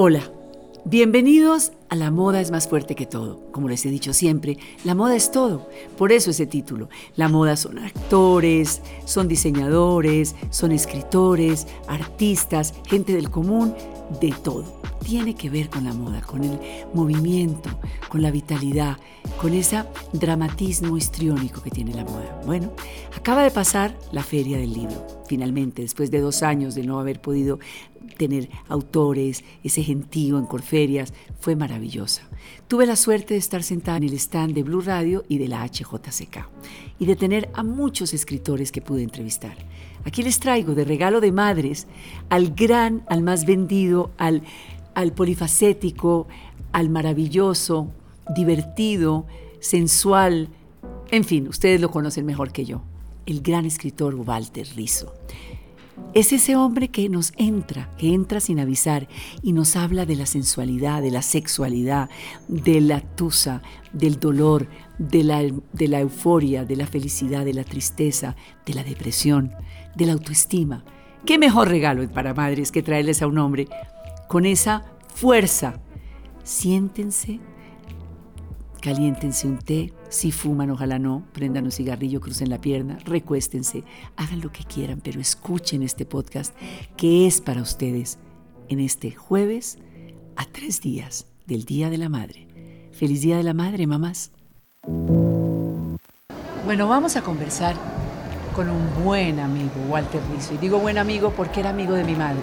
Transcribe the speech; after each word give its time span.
Hola, 0.00 0.22
bienvenidos 0.84 1.72
La 1.90 2.10
moda 2.10 2.40
es 2.40 2.50
más 2.50 2.68
fuerte 2.68 2.94
que 2.94 3.06
todo. 3.06 3.50
Como 3.50 3.68
les 3.68 3.84
he 3.86 3.90
dicho 3.90 4.12
siempre, 4.12 4.58
la 4.84 4.94
moda 4.94 5.16
es 5.16 5.30
todo. 5.30 5.68
Por 5.96 6.12
eso 6.12 6.30
ese 6.30 6.46
título. 6.46 6.90
La 7.16 7.28
moda 7.28 7.56
son 7.56 7.78
actores, 7.78 8.82
son 9.06 9.26
diseñadores, 9.26 10.36
son 10.50 10.72
escritores, 10.72 11.66
artistas, 11.88 12.74
gente 12.86 13.14
del 13.14 13.30
común, 13.30 13.74
de 14.20 14.34
todo. 14.42 14.80
Tiene 15.02 15.34
que 15.34 15.48
ver 15.48 15.70
con 15.70 15.84
la 15.84 15.94
moda, 15.94 16.20
con 16.20 16.44
el 16.44 16.58
movimiento, 16.92 17.70
con 18.10 18.20
la 18.20 18.30
vitalidad, 18.30 18.98
con 19.40 19.54
ese 19.54 19.82
dramatismo 20.12 20.96
histriónico 20.96 21.62
que 21.62 21.70
tiene 21.70 21.94
la 21.94 22.04
moda. 22.04 22.42
Bueno, 22.44 22.72
acaba 23.16 23.42
de 23.42 23.50
pasar 23.50 23.96
la 24.12 24.22
feria 24.22 24.58
del 24.58 24.74
libro, 24.74 25.06
finalmente, 25.26 25.82
después 25.82 26.10
de 26.10 26.20
dos 26.20 26.42
años 26.42 26.74
de 26.74 26.82
no 26.82 27.00
haber 27.00 27.20
podido 27.20 27.58
tener 28.16 28.50
autores, 28.68 29.44
ese 29.62 29.82
gentío 29.82 30.38
en 30.38 30.46
Corferias, 30.46 31.14
fue 31.40 31.56
Tuve 32.66 32.86
la 32.86 32.96
suerte 32.96 33.34
de 33.34 33.40
estar 33.40 33.62
sentada 33.62 33.98
en 33.98 34.04
el 34.04 34.14
stand 34.14 34.54
de 34.54 34.62
Blue 34.62 34.80
Radio 34.80 35.24
y 35.28 35.38
de 35.38 35.48
la 35.48 35.64
HJCK 35.64 36.48
y 36.98 37.06
de 37.06 37.16
tener 37.16 37.50
a 37.54 37.62
muchos 37.62 38.14
escritores 38.14 38.72
que 38.72 38.82
pude 38.82 39.02
entrevistar. 39.02 39.56
Aquí 40.04 40.22
les 40.22 40.40
traigo 40.40 40.74
de 40.74 40.84
regalo 40.84 41.20
de 41.20 41.32
madres 41.32 41.86
al 42.28 42.54
gran, 42.54 43.04
al 43.08 43.22
más 43.22 43.44
vendido, 43.44 44.10
al, 44.18 44.42
al 44.94 45.12
polifacético, 45.12 46.26
al 46.72 46.88
maravilloso, 46.88 47.88
divertido, 48.34 49.26
sensual, 49.60 50.48
en 51.10 51.24
fin, 51.24 51.48
ustedes 51.48 51.80
lo 51.80 51.90
conocen 51.90 52.26
mejor 52.26 52.52
que 52.52 52.64
yo, 52.64 52.82
el 53.26 53.40
gran 53.40 53.64
escritor 53.64 54.14
Walter 54.14 54.66
Rizzo. 54.76 55.14
Es 56.14 56.32
ese 56.32 56.56
hombre 56.56 56.88
que 56.88 57.08
nos 57.08 57.32
entra, 57.36 57.90
que 57.98 58.12
entra 58.14 58.40
sin 58.40 58.58
avisar 58.58 59.08
y 59.42 59.52
nos 59.52 59.76
habla 59.76 60.06
de 60.06 60.16
la 60.16 60.26
sensualidad, 60.26 61.02
de 61.02 61.10
la 61.10 61.22
sexualidad, 61.22 62.08
de 62.48 62.80
la 62.80 63.00
tusa, 63.00 63.62
del 63.92 64.18
dolor, 64.18 64.68
de 64.98 65.22
la, 65.22 65.42
de 65.72 65.88
la 65.88 66.00
euforia, 66.00 66.64
de 66.64 66.76
la 66.76 66.86
felicidad, 66.86 67.44
de 67.44 67.54
la 67.54 67.64
tristeza, 67.64 68.36
de 68.64 68.74
la 68.74 68.84
depresión, 68.84 69.52
de 69.94 70.06
la 70.06 70.14
autoestima. 70.14 70.84
¿Qué 71.26 71.38
mejor 71.38 71.68
regalo 71.68 72.08
para 72.08 72.34
madres 72.34 72.72
que 72.72 72.82
traerles 72.82 73.20
a 73.20 73.26
un 73.26 73.38
hombre 73.38 73.68
con 74.28 74.46
esa 74.46 74.84
fuerza? 75.14 75.80
Siéntense, 76.42 77.38
caliéntense 78.80 79.46
un 79.46 79.58
té, 79.58 79.92
si 80.08 80.32
fuman, 80.32 80.70
ojalá 80.70 80.98
no, 80.98 81.24
prendan 81.32 81.64
un 81.64 81.72
cigarrillo, 81.72 82.20
crucen 82.20 82.50
la 82.50 82.60
pierna, 82.60 82.98
recuéstense, 83.04 83.84
hagan 84.16 84.40
lo 84.40 84.50
que 84.52 84.64
quieran, 84.64 85.00
pero 85.02 85.20
escuchen 85.20 85.82
este 85.82 86.06
podcast 86.06 86.54
que 86.96 87.26
es 87.26 87.40
para 87.40 87.62
ustedes 87.62 88.18
en 88.68 88.80
este 88.80 89.10
jueves 89.10 89.78
a 90.36 90.44
tres 90.46 90.80
días 90.80 91.26
del 91.46 91.64
Día 91.64 91.90
de 91.90 91.98
la 91.98 92.08
Madre. 92.08 92.46
Feliz 92.92 93.20
Día 93.20 93.36
de 93.36 93.42
la 93.42 93.54
Madre, 93.54 93.86
mamás. 93.86 94.32
Bueno, 96.64 96.88
vamos 96.88 97.16
a 97.16 97.22
conversar 97.22 97.76
con 98.54 98.68
un 98.68 99.04
buen 99.04 99.38
amigo, 99.38 99.70
Walter 99.88 100.20
Rizzo. 100.32 100.54
Y 100.54 100.58
digo 100.58 100.78
buen 100.78 100.98
amigo 100.98 101.32
porque 101.36 101.60
era 101.60 101.70
amigo 101.70 101.94
de 101.94 102.04
mi 102.04 102.14
madre, 102.14 102.42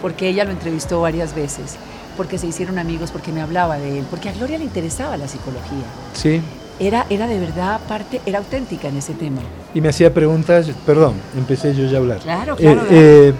porque 0.00 0.28
ella 0.28 0.44
lo 0.44 0.50
entrevistó 0.50 1.00
varias 1.00 1.34
veces 1.34 1.78
porque 2.16 2.38
se 2.38 2.46
hicieron 2.46 2.78
amigos, 2.78 3.10
porque 3.10 3.32
me 3.32 3.40
hablaba 3.40 3.78
de 3.78 3.98
él, 3.98 4.06
porque 4.10 4.28
a 4.28 4.32
Gloria 4.32 4.58
le 4.58 4.64
interesaba 4.64 5.16
la 5.16 5.28
psicología. 5.28 5.84
Sí. 6.14 6.40
Era, 6.78 7.06
era 7.10 7.26
de 7.26 7.38
verdad 7.38 7.80
parte, 7.86 8.20
era 8.26 8.38
auténtica 8.38 8.88
en 8.88 8.96
ese 8.96 9.14
tema. 9.14 9.40
Y 9.74 9.80
me 9.80 9.88
hacía 9.88 10.12
preguntas, 10.12 10.70
perdón, 10.84 11.14
empecé 11.36 11.74
yo 11.74 11.86
ya 11.86 11.98
a 11.98 12.00
hablar. 12.00 12.18
Claro, 12.18 12.56
claro. 12.56 12.82
Eh, 12.82 12.86
eh, 12.90 13.34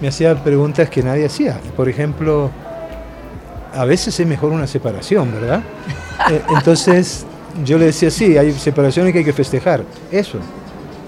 me 0.00 0.08
hacía 0.08 0.34
preguntas 0.42 0.90
que 0.90 1.02
nadie 1.02 1.26
hacía. 1.26 1.60
Por 1.76 1.88
ejemplo, 1.88 2.50
a 3.74 3.84
veces 3.84 4.18
es 4.18 4.26
mejor 4.26 4.52
una 4.52 4.66
separación, 4.66 5.32
¿verdad? 5.32 5.62
Eh, 6.32 6.42
entonces 6.48 7.24
yo 7.64 7.78
le 7.78 7.86
decía, 7.86 8.10
sí, 8.10 8.36
hay 8.36 8.50
separaciones 8.52 9.12
que 9.12 9.20
hay 9.20 9.24
que 9.24 9.32
festejar. 9.32 9.84
Eso, 10.10 10.38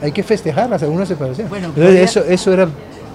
hay 0.00 0.12
que 0.12 0.22
festejar 0.22 0.72
alguna 0.72 1.04
separación. 1.04 1.48
Bueno, 1.48 1.66
Entonces, 1.66 2.10
eso, 2.10 2.24
eso 2.24 2.52
era 2.52 2.68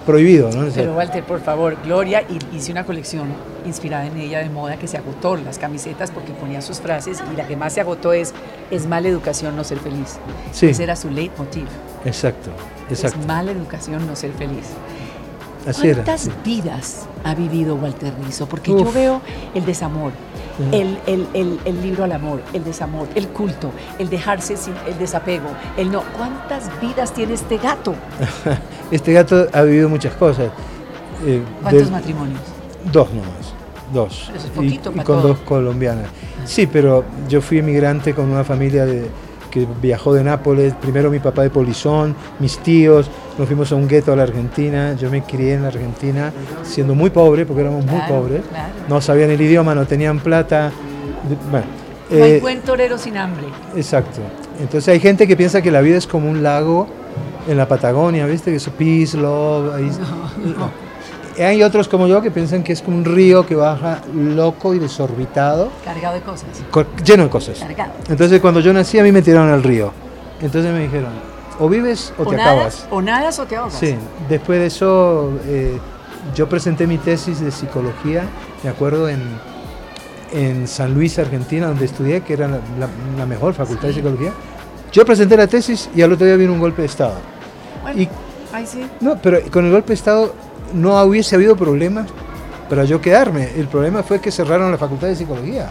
prohibido, 0.06 0.50
¿no? 0.52 0.70
Pero 0.72 0.94
Walter, 0.94 1.24
por 1.24 1.40
favor, 1.40 1.76
Gloria 1.84 2.24
hice 2.52 2.72
una 2.72 2.84
colección 2.84 3.28
inspirada 3.66 4.06
en 4.06 4.16
ella 4.16 4.38
de 4.38 4.48
moda 4.48 4.76
que 4.78 4.86
se 4.86 4.96
agotó, 4.96 5.36
las 5.36 5.58
camisetas, 5.58 6.10
porque 6.10 6.32
ponía 6.32 6.62
sus 6.62 6.80
frases 6.80 7.22
y 7.32 7.36
la 7.36 7.46
que 7.46 7.56
más 7.56 7.74
se 7.74 7.80
agotó 7.80 8.12
es, 8.12 8.32
es 8.70 8.86
mala 8.86 9.08
educación 9.08 9.56
no 9.56 9.64
ser 9.64 9.78
feliz. 9.78 10.18
Sí. 10.52 10.66
Ese 10.66 10.84
era 10.84 10.96
su 10.96 11.10
leitmotiv. 11.10 11.66
exacto, 12.04 12.50
exacto. 12.88 13.20
Es 13.20 13.26
mala 13.26 13.50
educación 13.50 14.06
no 14.06 14.16
ser 14.16 14.32
feliz. 14.32 14.66
Así. 15.66 15.92
¿Cuántas 15.92 16.30
vidas 16.44 17.06
ha 17.24 17.34
vivido 17.34 17.74
Walter 17.74 18.14
Rizzo? 18.24 18.46
Porque 18.46 18.70
yo 18.70 18.82
Uf. 18.82 18.94
veo 18.94 19.20
el 19.52 19.64
desamor. 19.64 20.12
El, 20.72 20.98
el- 21.06 21.26
el- 21.34 21.60
el 21.64 21.82
libro 21.82 22.04
al 22.04 22.12
amor, 22.12 22.40
el 22.52 22.64
desamor, 22.64 23.06
el 23.14 23.28
culto, 23.28 23.70
el 23.98 24.08
dejarse 24.08 24.56
sin 24.56 24.74
el 24.86 24.98
desapego, 24.98 25.48
el 25.76 25.90
no. 25.90 26.02
¿Cuántas 26.16 26.70
vidas 26.80 27.12
tiene 27.12 27.34
este 27.34 27.58
gato? 27.58 27.94
Este 28.90 29.12
gato 29.12 29.48
ha 29.52 29.62
vivido 29.62 29.88
muchas 29.88 30.14
cosas. 30.14 30.48
Eh, 31.26 31.42
¿Cuántos 31.62 31.82
del- 31.84 31.90
matrimonios? 31.90 32.40
Dos 32.92 33.08
nomás, 33.12 33.52
dos. 33.92 34.24
Pero 34.28 34.38
eso 34.38 34.46
es 34.46 34.52
Y- 34.52 34.56
poquito 34.56 34.90
y, 34.90 34.92
para 34.92 35.04
con 35.04 35.16
todo. 35.18 35.28
dos 35.28 35.38
colombianas. 35.40 36.06
Sí, 36.44 36.66
pero 36.68 37.04
yo 37.28 37.40
fui 37.40 37.58
emigrante 37.58 38.14
con 38.14 38.30
una 38.30 38.44
familia 38.44 38.86
de- 38.86 39.10
que 39.56 39.66
viajó 39.80 40.12
de 40.12 40.22
Nápoles, 40.22 40.74
primero 40.74 41.10
mi 41.10 41.18
papá 41.18 41.42
de 41.42 41.48
Polizón, 41.48 42.14
mis 42.40 42.58
tíos, 42.58 43.10
nos 43.38 43.46
fuimos 43.46 43.72
a 43.72 43.74
un 43.76 43.88
gueto 43.88 44.12
a 44.12 44.16
la 44.16 44.24
Argentina, 44.24 44.94
yo 45.00 45.08
me 45.10 45.22
crié 45.22 45.54
en 45.54 45.62
la 45.62 45.68
Argentina 45.68 46.30
siendo 46.62 46.94
muy 46.94 47.08
pobre, 47.08 47.46
porque 47.46 47.62
éramos 47.62 47.86
muy 47.86 48.00
pobres, 48.06 48.42
claro. 48.50 48.72
no 48.86 49.00
sabían 49.00 49.30
el 49.30 49.40
idioma, 49.40 49.74
no 49.74 49.86
tenían 49.86 50.18
plata, 50.20 50.70
bueno. 51.50 51.66
No 52.10 52.22
hay 52.22 52.32
eh, 52.32 52.40
buen 52.40 52.60
torero 52.60 52.98
sin 52.98 53.16
hambre. 53.16 53.46
Exacto. 53.74 54.20
Entonces 54.60 54.88
hay 54.88 55.00
gente 55.00 55.26
que 55.26 55.36
piensa 55.36 55.62
que 55.62 55.70
la 55.70 55.80
vida 55.80 55.96
es 55.96 56.06
como 56.06 56.28
un 56.30 56.42
lago 56.42 56.86
en 57.48 57.56
la 57.56 57.66
Patagonia, 57.66 58.26
¿viste? 58.26 58.50
Que 58.50 58.58
es 58.58 58.68
peace, 58.68 59.16
love. 59.16 59.74
ahí- 59.74 59.90
no. 60.44 60.85
Hay 61.38 61.62
otros 61.62 61.88
como 61.88 62.06
yo 62.06 62.22
que 62.22 62.30
piensan 62.30 62.62
que 62.62 62.72
es 62.72 62.80
como 62.82 62.96
un 62.96 63.04
río 63.04 63.46
que 63.46 63.54
baja 63.54 64.00
loco 64.14 64.74
y 64.74 64.78
desorbitado, 64.78 65.70
Cargado 65.84 66.14
de 66.14 66.20
cosas. 66.22 66.48
co- 66.70 66.86
lleno 67.04 67.24
de 67.24 67.28
cosas. 67.30 67.58
Cargado. 67.58 67.92
Entonces 68.08 68.40
cuando 68.40 68.60
yo 68.60 68.72
nací 68.72 68.98
a 68.98 69.02
mí 69.02 69.12
me 69.12 69.22
tiraron 69.22 69.50
al 69.50 69.62
río. 69.62 69.92
Entonces 70.40 70.72
me 70.72 70.80
dijeron, 70.80 71.10
o 71.58 71.68
vives 71.68 72.12
o, 72.18 72.26
te 72.26 72.36
nadas, 72.36 72.52
acabas. 72.52 72.86
o 72.90 73.02
nadas 73.02 73.38
o 73.38 73.44
te 73.46 73.56
ahogas. 73.56 73.74
Sí, 73.74 73.96
después 74.28 74.58
de 74.60 74.66
eso 74.66 75.32
eh, 75.46 75.78
yo 76.34 76.48
presenté 76.48 76.86
mi 76.86 76.98
tesis 76.98 77.40
de 77.40 77.50
psicología, 77.50 78.24
me 78.62 78.70
acuerdo, 78.70 79.08
en, 79.08 79.22
en 80.32 80.66
San 80.68 80.92
Luis, 80.94 81.18
Argentina, 81.18 81.66
donde 81.68 81.84
estudié, 81.86 82.20
que 82.22 82.32
era 82.34 82.48
la, 82.48 82.56
la- 82.78 82.88
la 83.18 83.26
mejor 83.26 83.54
facultad 83.54 83.88
de 83.88 83.94
psicología. 83.94 84.32
Yo 84.92 85.04
presenté 85.04 85.36
la 85.36 85.46
tesis 85.46 85.88
y 85.94 86.02
al 86.02 86.12
otro 86.12 86.26
día 86.26 86.36
vino 86.36 86.52
un 86.52 86.60
golpe 86.60 86.82
de 86.82 86.86
Estado. 86.88 87.14
Bueno, 87.82 88.00
Y- 88.00 88.08
ahí 88.52 88.66
sí. 88.66 88.86
No, 89.00 89.16
pero 89.20 89.40
con 89.50 89.64
el 89.66 89.72
golpe 89.72 89.88
de 89.88 89.94
Estado 89.94 90.34
no 90.74 91.00
hubiese 91.02 91.36
habido 91.36 91.56
problemas 91.56 92.06
para 92.68 92.84
yo 92.84 93.00
quedarme. 93.00 93.50
El 93.56 93.68
problema 93.68 94.02
fue 94.02 94.20
que 94.20 94.30
cerraron 94.30 94.70
la 94.70 94.78
facultad 94.78 95.08
de 95.08 95.16
psicología. 95.16 95.70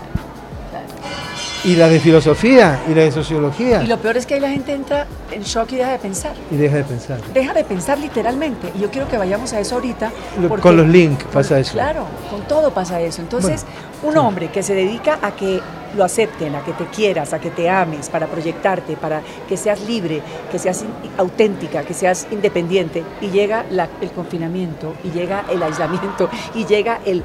Y 1.66 1.76
la 1.76 1.88
de 1.90 2.00
filosofía 2.00 2.80
y 2.88 2.94
la 2.94 3.02
de 3.04 3.12
sociología. 3.12 3.82
Y 3.84 3.88
lo 3.88 3.98
peor 3.98 4.18
es 4.18 4.26
que 4.26 4.36
ahí 4.36 4.40
la 4.40 4.50
gente 4.50 4.72
entra 4.74 5.08
en 5.32 5.42
shock 5.42 5.72
y 5.72 5.78
deja 5.78 5.92
de 5.94 5.98
pensar. 6.00 6.34
Y 6.52 6.56
deja 6.58 6.78
de 6.78 6.84
pensar. 6.84 7.20
Deja 7.34 7.54
de 7.54 7.64
pensar 7.64 7.98
literalmente. 7.98 8.72
Y 8.78 8.82
yo 8.82 8.92
quiero 8.92 9.08
que 9.08 9.18
vayamos 9.18 9.52
a 9.54 9.60
eso 9.60 9.76
ahorita. 9.76 10.12
Porque- 10.48 10.62
con 10.62 10.78
los 10.78 10.88
links 10.88 11.26
pasa 11.34 11.60
eso. 11.60 11.74
Claro, 11.74 12.06
con 12.30 12.42
todo 12.48 12.72
pasa 12.72 13.02
eso. 13.02 13.22
Entonces, 13.22 13.66
un 14.04 14.14
sí. 14.14 14.18
hombre 14.20 14.50
que 14.50 14.62
se 14.62 14.76
dedica 14.76 15.18
a 15.22 15.32
que 15.36 15.60
lo 15.98 16.04
acepten, 16.04 16.54
a 16.56 16.64
que 16.64 16.74
te 16.74 16.86
quieras, 16.86 17.34
a 17.34 17.40
que 17.40 17.50
te 17.50 17.70
ames, 17.70 18.10
para 18.10 18.28
proyectarte, 18.28 18.96
para 18.98 19.22
que 19.48 19.58
seas 19.58 19.82
libre, 19.88 20.22
que 20.52 20.60
seas 20.60 20.84
auténtica, 21.18 21.84
que 21.84 21.94
seas 21.94 22.28
independiente, 22.32 23.04
y 23.22 23.30
llega 23.30 23.66
la- 23.72 23.88
el 24.02 24.12
confinamiento, 24.12 24.94
y 25.04 25.12
llega 25.12 25.46
el 25.50 25.64
aislamiento, 25.64 26.30
y 26.54 26.66
llega 26.66 27.00
el 27.06 27.24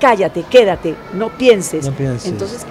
cállate, 0.00 0.44
quédate, 0.44 0.94
no 1.14 1.28
pienses. 1.30 1.84
No 1.84 1.92
pienses. 1.92 2.30
Entonces, 2.30 2.64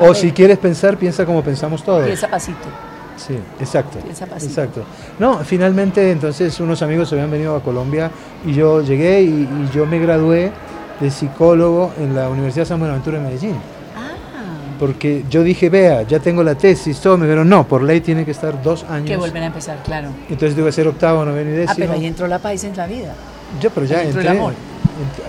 O 0.00 0.14
si 0.14 0.32
quieres 0.32 0.58
pensar, 0.58 0.96
piensa 0.96 1.24
como 1.24 1.42
pensamos 1.42 1.82
todos. 1.82 2.04
piensa 2.04 2.28
pasito. 2.28 2.68
Sí, 3.16 3.38
exacto. 3.60 3.98
Piensa 4.00 4.26
pasito. 4.26 4.50
Exacto. 4.50 4.84
No, 5.20 5.38
finalmente 5.44 6.10
entonces 6.10 6.58
unos 6.60 6.82
amigos 6.82 7.08
se 7.08 7.14
habían 7.14 7.30
venido 7.30 7.54
a 7.54 7.62
Colombia 7.62 8.10
y 8.44 8.52
yo 8.52 8.82
llegué 8.82 9.22
y, 9.22 9.26
y 9.28 9.70
yo 9.72 9.86
me 9.86 9.98
gradué 10.00 10.50
de 11.00 11.10
psicólogo 11.10 11.92
en 11.98 12.14
la 12.14 12.28
Universidad 12.28 12.64
San 12.66 12.78
Buenaventura 12.80 13.18
de 13.18 13.24
Medellín. 13.24 13.54
Ah, 13.96 14.10
Porque 14.80 15.24
yo 15.30 15.44
dije, 15.44 15.70
vea, 15.70 16.02
ya 16.02 16.18
tengo 16.18 16.42
la 16.42 16.56
tesis, 16.56 16.98
todo, 17.00 17.16
me 17.16 17.26
dijeron, 17.26 17.48
no, 17.48 17.66
por 17.68 17.82
ley 17.84 18.00
tiene 18.00 18.24
que 18.24 18.32
estar 18.32 18.60
dos 18.62 18.84
años. 18.90 19.06
que 19.08 19.16
vuelven 19.16 19.44
a 19.44 19.46
empezar, 19.46 19.78
claro. 19.84 20.08
Entonces 20.28 20.56
que 20.60 20.72
ser 20.72 20.88
octavo, 20.88 21.24
noveno 21.24 21.50
y 21.50 21.54
Ah, 21.54 21.56
décimo. 21.58 21.76
pero 21.78 21.92
ahí 21.92 22.06
entró 22.06 22.26
la 22.26 22.40
paisa 22.40 22.66
en 22.66 22.76
la 22.76 22.86
vida. 22.88 23.14
Yo, 23.60 23.70
pero 23.70 23.86
ya 23.86 23.98
ahí 23.98 24.06
entró 24.06 24.20
el 24.22 24.26
entré. 24.26 24.40
amor. 24.40 24.54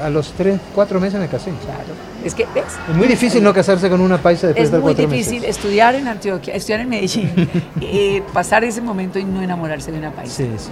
A 0.03 0.09
los 0.09 0.31
tres, 0.33 0.59
cuatro 0.73 1.00
meses 1.00 1.19
me 1.19 1.27
casé. 1.27 1.51
Claro. 1.51 1.83
Es 2.23 2.33
que, 2.33 2.45
¿ves? 2.53 2.65
Es 2.89 2.95
muy 2.95 3.07
difícil 3.07 3.44
no 3.44 3.53
casarse 3.53 3.89
con 3.89 4.01
una 4.01 4.17
paisa 4.17 4.47
después 4.47 4.65
Es 4.65 4.71
de 4.71 4.77
muy 4.79 4.94
cuatro 4.94 5.07
difícil 5.12 5.41
meses. 5.41 5.57
estudiar 5.57 5.95
en 5.95 6.07
Antioquia, 6.07 6.56
estudiar 6.56 6.81
en 6.81 6.89
Medellín, 6.89 7.31
eh, 7.81 8.23
pasar 8.33 8.63
ese 8.63 8.81
momento 8.81 9.19
y 9.19 9.23
no 9.23 9.41
enamorarse 9.41 9.91
de 9.91 10.00
una 10.00 10.12
paisa. 10.12 10.35
Sí, 10.35 10.50
sí. 10.57 10.71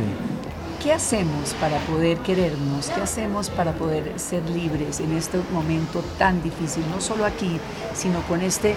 ¿qué 0.83 0.91
hacemos 0.91 1.53
para 1.61 1.77
poder 1.79 2.17
querernos? 2.17 2.89
¿Qué 2.89 2.99
hacemos 2.99 3.49
para 3.49 3.71
poder 3.71 4.11
ser 4.17 4.43
libres 4.49 4.99
en 4.99 5.15
este 5.15 5.39
momento 5.53 6.03
tan 6.17 6.43
difícil? 6.43 6.83
No 6.93 6.99
solo 6.99 7.25
aquí, 7.25 7.57
sino 7.95 8.21
con 8.23 8.41
este 8.41 8.75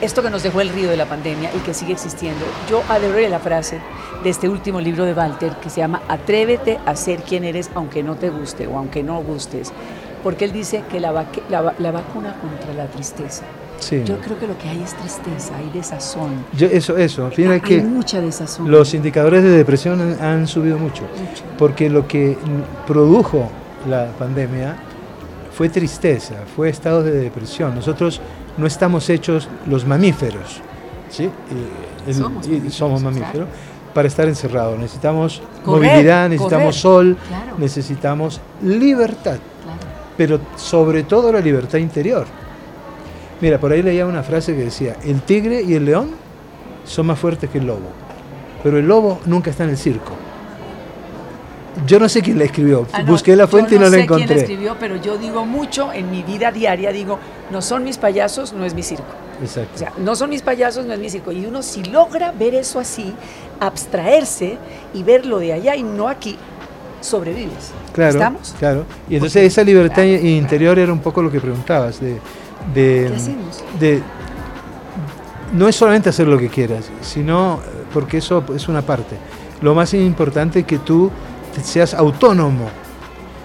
esto 0.00 0.22
que 0.22 0.30
nos 0.30 0.42
dejó 0.42 0.60
el 0.60 0.68
río 0.68 0.90
de 0.90 0.96
la 0.96 1.06
pandemia 1.06 1.50
y 1.54 1.58
que 1.60 1.74
sigue 1.74 1.92
existiendo. 1.92 2.44
Yo 2.70 2.82
adoro 2.88 3.16
la 3.28 3.38
frase 3.38 3.80
de 4.22 4.30
este 4.30 4.48
último 4.48 4.80
libro 4.80 5.04
de 5.04 5.12
Walter 5.12 5.52
que 5.62 5.70
se 5.70 5.80
llama 5.80 6.02
Atrévete 6.08 6.78
a 6.84 6.96
ser 6.96 7.22
quien 7.22 7.44
eres 7.44 7.70
aunque 7.74 8.02
no 8.02 8.16
te 8.16 8.30
guste 8.30 8.66
o 8.66 8.76
aunque 8.78 9.02
no 9.02 9.22
gustes, 9.22 9.72
porque 10.22 10.44
él 10.44 10.52
dice 10.52 10.82
que 10.90 11.00
la, 11.00 11.12
la, 11.48 11.92
vacuna 11.92 12.36
contra 12.40 12.74
la 12.74 12.86
tristeza. 12.86 13.44
Yo 13.90 14.18
creo 14.20 14.38
que 14.38 14.46
lo 14.46 14.56
que 14.58 14.68
hay 14.68 14.82
es 14.82 14.94
tristeza, 14.94 15.54
hay 15.56 15.70
desazón. 15.70 16.44
eso, 16.58 16.96
eso. 16.96 17.30
hay 17.36 17.60
que 17.60 17.82
mucha 17.82 18.20
desazón. 18.20 18.70
Los 18.70 18.94
indicadores 18.94 19.42
de 19.42 19.50
depresión 19.50 20.16
han, 20.20 20.46
subido 20.46 20.78
mucho, 20.78 21.04
porque 21.58 21.90
lo 21.90 22.08
que 22.08 22.36
produjo 22.86 23.50
la 23.88 24.06
pandemia 24.18 24.76
fue 25.52 25.68
tristeza, 25.68 26.34
fue 26.54 26.70
estado 26.70 27.02
de 27.02 27.12
depresión. 27.12 27.74
Nosotros 27.74 28.20
no 28.56 28.66
estamos 28.66 29.08
hechos 29.10 29.48
los 29.66 29.86
mamíferos, 29.86 30.60
¿sí? 31.10 31.30
somos, 32.70 33.02
mamíferos, 33.02 33.48
para 33.92 34.08
estar 34.08 34.28
encerrados. 34.28 34.78
Necesitamos 34.78 35.42
movilidad, 35.64 36.28
necesitamos 36.28 36.76
sol, 36.76 37.16
necesitamos 37.58 38.40
libertad, 38.62 39.38
pero 40.16 40.40
sobre 40.56 41.02
todo 41.02 41.32
la 41.32 41.40
libertad 41.40 41.78
interior. 41.78 42.26
Mira, 43.40 43.58
por 43.58 43.72
ahí 43.72 43.82
leía 43.82 44.06
una 44.06 44.22
frase 44.22 44.54
que 44.54 44.64
decía, 44.64 44.96
el 45.04 45.20
tigre 45.22 45.62
y 45.62 45.74
el 45.74 45.84
león 45.84 46.10
son 46.84 47.06
más 47.06 47.18
fuertes 47.18 47.50
que 47.50 47.58
el 47.58 47.66
lobo, 47.66 47.90
pero 48.62 48.78
el 48.78 48.86
lobo 48.86 49.20
nunca 49.26 49.50
está 49.50 49.64
en 49.64 49.70
el 49.70 49.76
circo. 49.76 50.12
Yo 51.86 51.98
no 51.98 52.08
sé 52.08 52.22
quién 52.22 52.38
la 52.38 52.44
escribió. 52.44 52.86
Ah, 52.92 53.02
Busqué 53.02 53.36
la 53.36 53.46
fuente 53.46 53.74
y 53.74 53.78
no, 53.78 53.88
la 53.88 53.98
encontré. 53.98 54.06
No 54.06 54.10
sé 54.10 54.26
quién 54.26 54.28
la 54.28 54.42
escribió, 54.42 54.76
pero 54.78 54.96
yo 54.96 55.18
digo 55.18 55.44
mucho 55.44 55.92
en 55.92 56.10
mi 56.10 56.22
vida 56.22 56.50
diaria, 56.50 56.92
digo, 56.92 57.18
no 57.50 57.60
son 57.60 57.84
mis 57.84 57.98
payasos, 57.98 58.52
no 58.52 58.64
es 58.64 58.74
mi 58.74 58.82
circo. 58.82 59.04
Exacto. 59.42 59.72
O 59.74 59.78
sea, 59.78 59.92
no 59.98 60.16
son 60.16 60.30
mis 60.30 60.42
payasos, 60.42 60.86
no 60.86 60.94
es 60.94 60.98
mi 60.98 61.10
circo. 61.10 61.32
Y 61.32 61.44
uno 61.44 61.62
si 61.62 61.84
logra 61.84 62.32
ver 62.32 62.54
eso 62.54 62.78
así, 62.78 63.12
abstraerse 63.60 64.56
y 64.94 65.02
verlo 65.02 65.38
de 65.38 65.52
allá 65.52 65.76
y 65.76 65.82
no 65.82 66.08
aquí, 66.08 66.38
sobrevives. 67.00 67.72
Claro, 67.92 68.12
¿Estamos? 68.12 68.54
Claro. 68.58 68.84
Y 69.08 69.16
entonces 69.16 69.44
esa 69.44 69.62
libertad 69.62 70.04
interior 70.04 70.78
era 70.78 70.92
un 70.92 71.00
poco 71.00 71.20
lo 71.20 71.30
que 71.30 71.40
preguntabas, 71.40 72.00
de, 72.00 72.18
de, 72.74 73.08
¿Qué 73.08 73.14
hacemos? 73.14 73.64
de 73.78 74.02
no 75.52 75.68
es 75.68 75.76
solamente 75.76 76.08
hacer 76.08 76.26
lo 76.26 76.38
que 76.38 76.48
quieras, 76.48 76.90
sino 77.02 77.60
porque 77.92 78.18
eso 78.18 78.44
es 78.54 78.68
una 78.68 78.82
parte. 78.82 79.16
Lo 79.62 79.74
más 79.74 79.94
importante 79.94 80.60
es 80.60 80.66
que 80.66 80.78
tú 80.78 81.10
seas 81.62 81.94
autónomo, 81.94 82.68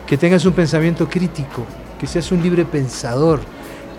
que 0.05 0.17
tengas 0.17 0.45
un 0.45 0.53
pensamiento 0.53 1.07
crítico, 1.07 1.65
que 1.99 2.07
seas 2.07 2.31
un 2.31 2.41
libre 2.41 2.65
pensador. 2.65 3.39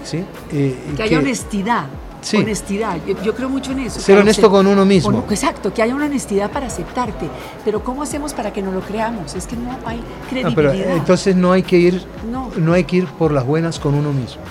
¿sí? 0.05 0.25
Eh, 0.53 0.77
que, 0.97 1.03
haya 1.03 1.19
honestidad. 1.19 1.87
Honestidad, 2.35 2.99
yo, 3.25 3.35
creo 3.35 3.49
mucho 3.49 3.73
en 3.73 3.81
eso. 3.81 3.99
Ser 3.99 4.19
honesto 4.19 4.49
con 4.49 4.67
uno 4.67 4.85
mismo. 4.85 5.25
exacto, 5.29 5.75
que 5.75 5.83
haya 5.83 5.95
una 5.95 6.07
honestidad 6.07 6.53
para 6.53 6.67
aceptarte. 6.67 7.29
Pero 7.65 7.83
¿cómo 7.83 8.03
hacemos 8.03 8.33
para 8.33 8.53
que 8.53 8.63
no 8.63 8.71
lo 8.71 8.81
creamos? 8.81 9.35
Es 9.35 9.47
que 9.47 9.57
no 9.57 9.77
hay 9.85 10.01
credibilidad. 10.31 10.97
entonces 10.97 11.35
no 11.35 11.51
hay 11.51 11.65
que 11.65 11.79
ir, 11.79 12.05
no. 12.31 12.51
no 12.57 12.75
hay 12.75 12.85
que 12.85 12.99
ir 12.99 13.07
por 13.07 13.33
las 13.33 13.45
buenas 13.45 13.81
con 13.81 13.95
uno 13.95 14.13
mismo. 14.13 14.43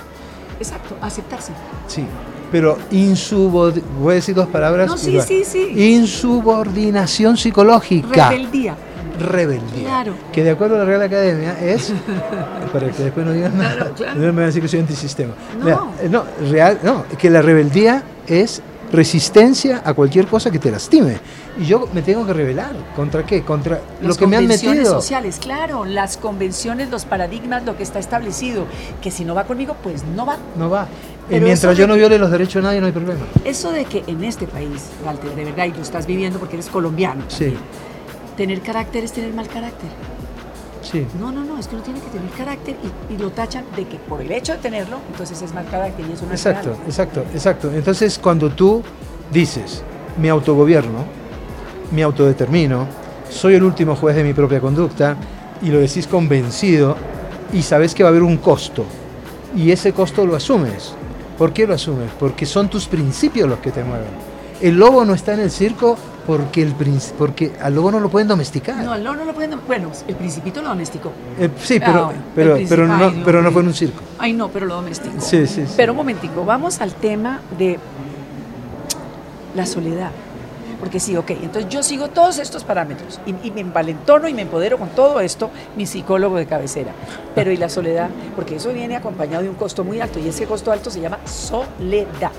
Exacto, 0.58 0.96
aceptarse. 1.00 1.52
Sí, 1.86 2.04
pero 2.50 2.76
insubordinación, 2.90 4.02
voy 4.02 4.12
a 4.12 4.14
decir 4.16 4.34
dos 4.34 4.48
palabras. 4.48 4.86
No, 4.86 4.98
sí, 4.98 5.18
sí, 5.26 5.42
sí. 5.42 5.94
Insubordinación 5.94 7.38
psicológica. 7.38 8.28
Rebeldía 8.28 8.76
rebeldía. 9.18 9.84
Claro. 9.84 10.14
Que 10.32 10.44
de 10.44 10.50
acuerdo 10.50 10.76
a 10.76 10.78
la 10.78 10.84
Real 10.84 11.02
Academia 11.02 11.58
es, 11.60 11.92
para 12.72 12.90
que 12.90 13.02
después 13.02 13.26
no 13.26 13.32
digan 13.32 13.56
nada, 13.56 13.92
no 14.14 14.20
me 14.20 14.26
van 14.26 14.38
a 14.40 14.46
decir 14.46 14.62
que 14.62 14.68
soy 14.68 14.80
antisistema. 14.80 15.34
No. 15.62 15.92
no, 16.10 16.24
real, 16.50 16.78
no, 16.82 17.04
que 17.18 17.30
la 17.30 17.42
rebeldía 17.42 18.02
es 18.26 18.62
resistencia 18.92 19.82
a 19.84 19.94
cualquier 19.94 20.26
cosa 20.26 20.50
que 20.50 20.58
te 20.58 20.70
lastime. 20.70 21.18
Y 21.58 21.64
yo 21.64 21.88
me 21.92 22.02
tengo 22.02 22.26
que 22.26 22.32
rebelar. 22.32 22.72
¿Contra 22.94 23.24
qué? 23.24 23.42
Contra 23.42 23.80
lo 24.00 24.14
que 24.14 24.26
me 24.26 24.36
han 24.36 24.46
metido. 24.46 24.74
Las 24.74 24.88
sociales, 24.88 25.38
claro. 25.40 25.84
Las 25.84 26.16
convenciones, 26.16 26.90
los 26.90 27.04
paradigmas, 27.04 27.64
lo 27.64 27.76
que 27.76 27.82
está 27.82 27.98
establecido. 27.98 28.66
Que 29.00 29.10
si 29.10 29.24
no 29.24 29.34
va 29.34 29.44
conmigo, 29.44 29.76
pues 29.82 30.04
no 30.04 30.26
va. 30.26 30.36
No 30.56 30.70
va. 30.70 30.86
y 31.30 31.40
mientras 31.40 31.76
yo 31.76 31.86
no 31.86 31.94
viole 31.94 32.18
los 32.18 32.30
derechos 32.30 32.54
de 32.54 32.62
nadie, 32.62 32.80
no 32.80 32.86
hay 32.86 32.92
problema. 32.92 33.20
Eso 33.44 33.72
de 33.72 33.84
que 33.84 34.04
en 34.06 34.22
este 34.24 34.46
país, 34.46 34.82
Walter, 35.04 35.34
de 35.34 35.44
verdad, 35.44 35.66
y 35.66 35.72
lo 35.72 35.82
estás 35.82 36.06
viviendo 36.06 36.38
porque 36.38 36.56
eres 36.56 36.68
colombiano. 36.68 37.24
Sí 37.28 37.56
tener 38.42 38.60
carácter 38.60 39.04
es 39.04 39.12
tener 39.12 39.32
mal 39.32 39.46
carácter. 39.46 39.88
Sí. 40.82 41.06
No, 41.20 41.30
no, 41.30 41.44
no, 41.44 41.58
es 41.58 41.68
que 41.68 41.76
uno 41.76 41.84
tiene 41.84 42.00
que 42.00 42.08
tener 42.08 42.28
carácter 42.30 42.74
y, 43.08 43.16
lo 43.16 43.30
tachan 43.30 43.64
de 43.76 43.86
que 43.86 43.98
por 43.98 44.20
el 44.20 44.32
hecho 44.32 44.54
de 44.54 44.58
tenerlo, 44.58 44.98
entonces 45.12 45.40
es 45.40 45.54
mal 45.54 45.64
carácter 45.66 46.04
y 46.08 46.12
eso 46.12 46.26
no 46.26 46.32
Exacto, 46.32 46.76
exacto, 46.84 47.24
exacto. 47.32 47.72
Entonces 47.72 48.18
cuando 48.18 48.50
tú 48.50 48.82
dices, 49.32 49.84
mi 50.20 50.28
autogobierno, 50.28 51.04
me 51.92 52.02
autodetermino, 52.02 52.88
soy 53.30 53.54
el 53.54 53.62
último 53.62 53.94
juez 53.94 54.16
de 54.16 54.24
mi 54.24 54.32
propia 54.32 54.58
conducta 54.58 55.16
y 55.62 55.68
lo 55.68 55.78
decís 55.78 56.08
convencido 56.08 56.96
y 57.52 57.62
sabes 57.62 57.94
que 57.94 58.02
va 58.02 58.08
a 58.08 58.10
haber 58.10 58.24
un 58.24 58.38
costo 58.38 58.84
y 59.54 59.70
ese 59.70 59.92
costo 59.92 60.26
lo 60.26 60.34
asumes. 60.34 60.94
¿Por 61.38 61.52
qué 61.52 61.64
lo 61.64 61.74
asumes? 61.74 62.10
Porque 62.18 62.44
son 62.44 62.68
tus 62.68 62.86
principios 62.86 63.48
los 63.48 63.60
que 63.60 63.70
te 63.70 63.84
mueven. 63.84 64.10
El 64.60 64.78
lobo 64.78 65.04
no 65.04 65.14
está 65.14 65.34
en 65.34 65.40
el 65.40 65.50
circo 65.52 65.96
porque, 66.26 66.62
el, 66.62 66.74
porque 67.18 67.52
al 67.60 67.74
lobo 67.74 67.90
no 67.90 68.00
lo 68.00 68.08
pueden 68.08 68.28
domesticar. 68.28 68.76
No, 68.76 68.92
al 68.92 69.02
lobo 69.02 69.16
no 69.16 69.24
lo 69.24 69.34
pueden 69.34 69.58
Bueno, 69.66 69.90
el 70.06 70.14
principito 70.14 70.62
lo 70.62 70.68
domesticó. 70.68 71.12
Eh, 71.38 71.50
sí, 71.60 71.80
pero, 71.80 72.06
ah, 72.06 72.12
pero, 72.34 72.58
pero, 72.68 72.86
no, 72.86 73.12
pero 73.24 73.42
no 73.42 73.50
fue 73.50 73.62
en 73.62 73.68
un 73.68 73.74
circo. 73.74 74.02
Ay, 74.18 74.32
no, 74.32 74.48
pero 74.48 74.66
lo 74.66 74.76
domesticó. 74.76 75.20
Sí, 75.20 75.46
sí, 75.46 75.66
sí. 75.66 75.74
Pero 75.76 75.92
un 75.92 75.98
momentico, 75.98 76.44
vamos 76.44 76.80
al 76.80 76.94
tema 76.94 77.40
de 77.58 77.78
la 79.54 79.66
soledad. 79.66 80.10
Porque 80.78 80.98
sí, 80.98 81.16
ok, 81.16 81.30
entonces 81.30 81.68
yo 81.68 81.82
sigo 81.84 82.08
todos 82.08 82.38
estos 82.38 82.64
parámetros 82.64 83.20
y, 83.24 83.30
y, 83.46 83.52
me 83.52 83.60
envalentono 83.60 84.26
y 84.26 84.34
me 84.34 84.42
empodero 84.42 84.78
con 84.78 84.88
todo 84.88 85.20
esto, 85.20 85.48
mi 85.76 85.86
psicólogo 85.86 86.36
de 86.36 86.46
cabecera. 86.46 86.92
Pero 87.36 87.52
¿y 87.52 87.56
la 87.56 87.68
soledad? 87.68 88.10
Porque 88.34 88.56
eso 88.56 88.72
viene 88.72 88.96
acompañado 88.96 89.44
de 89.44 89.48
un 89.48 89.54
costo 89.54 89.84
muy 89.84 90.00
alto 90.00 90.18
y 90.18 90.26
ese 90.26 90.44
costo 90.46 90.72
alto 90.72 90.90
se 90.90 91.00
llama 91.00 91.18
soledad 91.24 92.32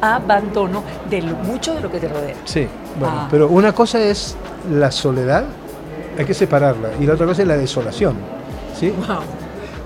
abandono 0.00 0.82
de 1.08 1.22
mucho 1.22 1.74
de 1.74 1.80
lo 1.80 1.90
que 1.90 1.98
te 1.98 2.08
rodea. 2.08 2.36
Sí, 2.44 2.66
bueno, 2.98 3.14
ah. 3.20 3.28
pero 3.30 3.48
una 3.48 3.72
cosa 3.72 4.00
es 4.00 4.36
la 4.70 4.90
soledad, 4.90 5.44
hay 6.18 6.24
que 6.24 6.34
separarla, 6.34 6.90
y 7.00 7.06
la 7.06 7.14
otra 7.14 7.26
cosa 7.26 7.42
es 7.42 7.48
la 7.48 7.56
desolación. 7.56 8.16
¿sí? 8.78 8.92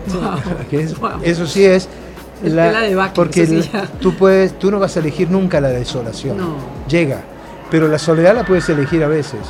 Eso 1.23 1.47
sí 1.47 1.65
es 1.65 1.89
la, 2.43 2.81
de 2.81 3.11
porque 3.15 3.65
tú 4.01 4.15
puedes, 4.15 4.59
tú 4.59 4.71
no 4.71 4.79
vas 4.79 4.97
a 4.97 5.01
elegir 5.01 5.31
nunca 5.31 5.61
la 5.61 5.69
desolación. 5.69 6.37
Llega, 6.89 7.21
pero 7.71 7.89
la 7.89 7.99
soledad 7.99 8.35
la 8.35 8.45
puedes 8.45 8.69
elegir 8.69 9.03
a 9.03 9.09
veces. 9.09 9.41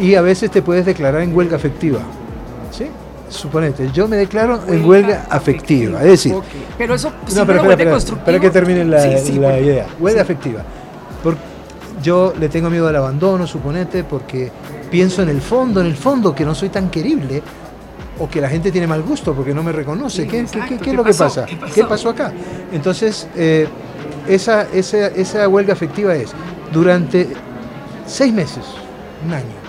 Y 0.00 0.14
a 0.14 0.22
veces 0.22 0.50
te 0.50 0.62
puedes 0.62 0.86
declarar 0.86 1.20
en 1.20 1.34
huelga 1.36 1.56
afectiva. 1.56 2.00
¿Sí? 2.70 2.86
Suponete, 3.32 3.90
yo 3.92 4.08
me 4.08 4.16
declaro 4.16 4.60
en 4.68 4.84
huelga 4.84 5.26
afectiva. 5.28 6.00
Es 6.00 6.08
decir, 6.08 6.34
pero 6.78 6.94
eso 6.94 7.12
no, 7.34 7.46
pero 7.46 7.70
espera, 7.70 7.96
espera, 7.96 8.40
que 8.40 8.50
termine 8.50 8.84
la, 8.84 9.06
idea. 9.06 9.86
Huelga 9.98 10.22
afectiva. 10.22 10.62
yo 12.02 12.34
le 12.38 12.48
tengo 12.48 12.70
miedo 12.70 12.88
al 12.88 12.96
abandono, 12.96 13.46
suponete, 13.46 14.04
porque 14.04 14.50
pienso 14.90 15.22
en 15.22 15.28
el 15.28 15.40
fondo, 15.40 15.80
en 15.80 15.86
el 15.86 15.96
fondo, 15.96 16.34
que 16.34 16.44
no 16.44 16.54
soy 16.54 16.68
tan 16.68 16.90
querible 16.90 17.42
o 18.18 18.28
que 18.28 18.40
la 18.40 18.48
gente 18.48 18.70
tiene 18.70 18.86
mal 18.86 19.02
gusto 19.02 19.34
porque 19.34 19.54
no 19.54 19.62
me 19.62 19.72
reconoce. 19.72 20.26
¿Qué, 20.26 20.40
es 20.40 20.94
lo 20.94 21.02
que 21.04 21.14
pasa? 21.14 21.46
¿Qué 21.74 21.84
pasó? 21.84 22.10
acá? 22.10 22.32
Entonces, 22.72 23.28
eh, 23.34 23.66
esa, 24.28 24.68
esa, 24.72 25.06
esa 25.08 25.48
huelga 25.48 25.72
afectiva 25.72 26.14
es 26.14 26.32
durante 26.72 27.28
seis 28.06 28.32
meses, 28.32 28.64
un 29.26 29.32
año. 29.32 29.62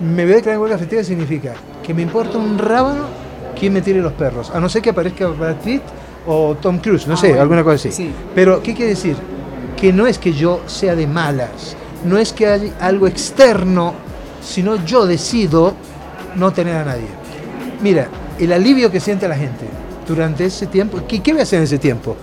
Me 0.00 0.24
voy 0.24 0.32
a 0.32 0.36
declarar 0.36 0.56
en 0.56 0.62
huelga 0.62 0.76
afectiva 0.76 1.04
significa 1.04 1.54
que 1.90 1.94
me 1.94 2.02
importa 2.02 2.38
un 2.38 2.56
rábano 2.56 3.06
quién 3.58 3.72
me 3.72 3.82
tire 3.82 4.00
los 4.00 4.12
perros, 4.12 4.52
a 4.54 4.60
no 4.60 4.68
ser 4.68 4.80
que 4.80 4.90
aparezca 4.90 5.26
Brad 5.26 5.56
Pitt 5.56 5.82
o 6.24 6.54
Tom 6.54 6.78
Cruise, 6.78 7.08
no 7.08 7.14
ah, 7.14 7.16
sé, 7.16 7.36
alguna 7.36 7.64
cosa 7.64 7.88
así. 7.88 8.12
Pero, 8.32 8.62
¿qué 8.62 8.74
quiere 8.74 8.90
decir? 8.90 9.16
Que 9.76 9.92
no 9.92 10.06
es 10.06 10.16
que 10.16 10.32
yo 10.32 10.60
sea 10.66 10.94
de 10.94 11.08
malas, 11.08 11.76
no 12.04 12.16
es 12.16 12.32
que 12.32 12.46
hay 12.46 12.72
algo 12.78 13.08
externo, 13.08 13.94
sino 14.40 14.76
yo 14.84 15.04
decido 15.04 15.74
no 16.36 16.52
tener 16.52 16.76
a 16.76 16.84
nadie. 16.84 17.08
Mira, 17.82 18.06
el 18.38 18.52
alivio 18.52 18.88
que 18.88 19.00
siente 19.00 19.26
la 19.26 19.34
gente 19.34 19.64
durante 20.06 20.44
ese 20.44 20.68
tiempo, 20.68 21.00
¿qué, 21.08 21.20
qué 21.20 21.32
voy 21.32 21.40
a 21.40 21.42
hacer 21.42 21.58
en 21.58 21.64
ese 21.64 21.78
tiempo? 21.78 22.16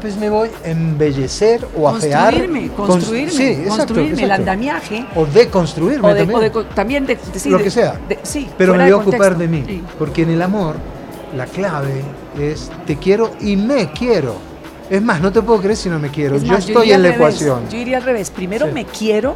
Pues 0.00 0.16
me 0.16 0.30
voy 0.30 0.50
a 0.64 0.68
embellecer 0.68 1.66
o 1.76 1.88
a 1.88 1.92
construirme, 1.92 2.68
construirme, 2.70 3.30
sí, 3.30 3.64
construirme 3.68 4.22
el 4.22 4.30
andamiaje. 4.30 5.06
O 5.14 5.26
deconstruirme 5.26 6.14
también. 6.14 6.66
también 6.74 7.06
de, 7.06 7.18
Lo 7.46 7.58
que 7.58 7.70
sea. 7.70 8.00
sí, 8.22 8.48
pero 8.56 8.74
me 8.74 8.84
voy 8.84 8.92
a 8.92 8.96
ocupar 8.96 9.36
de 9.36 9.48
mí. 9.48 9.82
Porque 9.98 10.22
en 10.22 10.30
el 10.30 10.42
amor, 10.42 10.76
la 11.36 11.46
clave 11.46 12.02
es 12.38 12.70
te 12.86 12.96
quiero 12.96 13.32
y 13.40 13.56
me 13.56 13.92
quiero. 13.92 14.36
Es 14.88 15.02
más, 15.02 15.20
no 15.20 15.30
te 15.30 15.42
puedo 15.42 15.60
creer 15.60 15.76
si 15.76 15.88
no 15.88 15.98
me 15.98 16.08
quiero. 16.10 16.38
yo 16.38 16.56
estoy 16.56 16.92
en 16.92 17.02
la 17.02 17.10
ecuación. 17.10 17.68
Yo 17.68 17.76
iría 17.76 17.98
al 17.98 18.04
revés. 18.04 18.30
Primero 18.30 18.68
me 18.72 18.84
quiero 18.84 19.34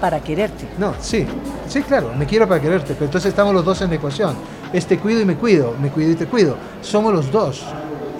para 0.00 0.20
quererte. 0.20 0.68
No, 0.78 0.94
sí, 1.00 1.26
sí, 1.68 1.82
claro, 1.82 2.12
me 2.16 2.26
quiero 2.26 2.48
para 2.48 2.60
quererte, 2.60 2.94
pero 2.94 3.06
entonces 3.06 3.30
estamos 3.30 3.52
los 3.52 3.64
dos 3.64 3.80
en 3.82 3.90
la 3.90 3.96
ecuación. 3.96 4.36
Es 4.72 4.86
te 4.86 4.98
cuido 4.98 5.20
y 5.20 5.24
me 5.24 5.36
cuido, 5.36 5.74
me 5.80 5.90
cuido 5.90 6.12
y 6.12 6.14
te 6.14 6.26
cuido. 6.26 6.56
Somos 6.82 7.12
los 7.12 7.30
dos. 7.30 7.64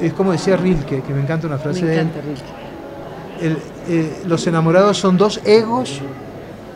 Es 0.00 0.12
como 0.12 0.32
decía 0.32 0.56
Rilke, 0.56 1.02
que 1.02 1.12
me 1.12 1.20
encanta 1.22 1.46
una 1.46 1.58
frase 1.58 1.82
Me 1.82 1.88
de 1.88 1.94
él. 1.94 2.00
encanta, 2.00 2.20
Rilke. 2.26 3.46
el, 3.46 3.58
eh, 3.88 4.22
los 4.26 4.46
enamorados 4.46 4.96
son 4.98 5.16
dos 5.16 5.40
egos 5.44 6.00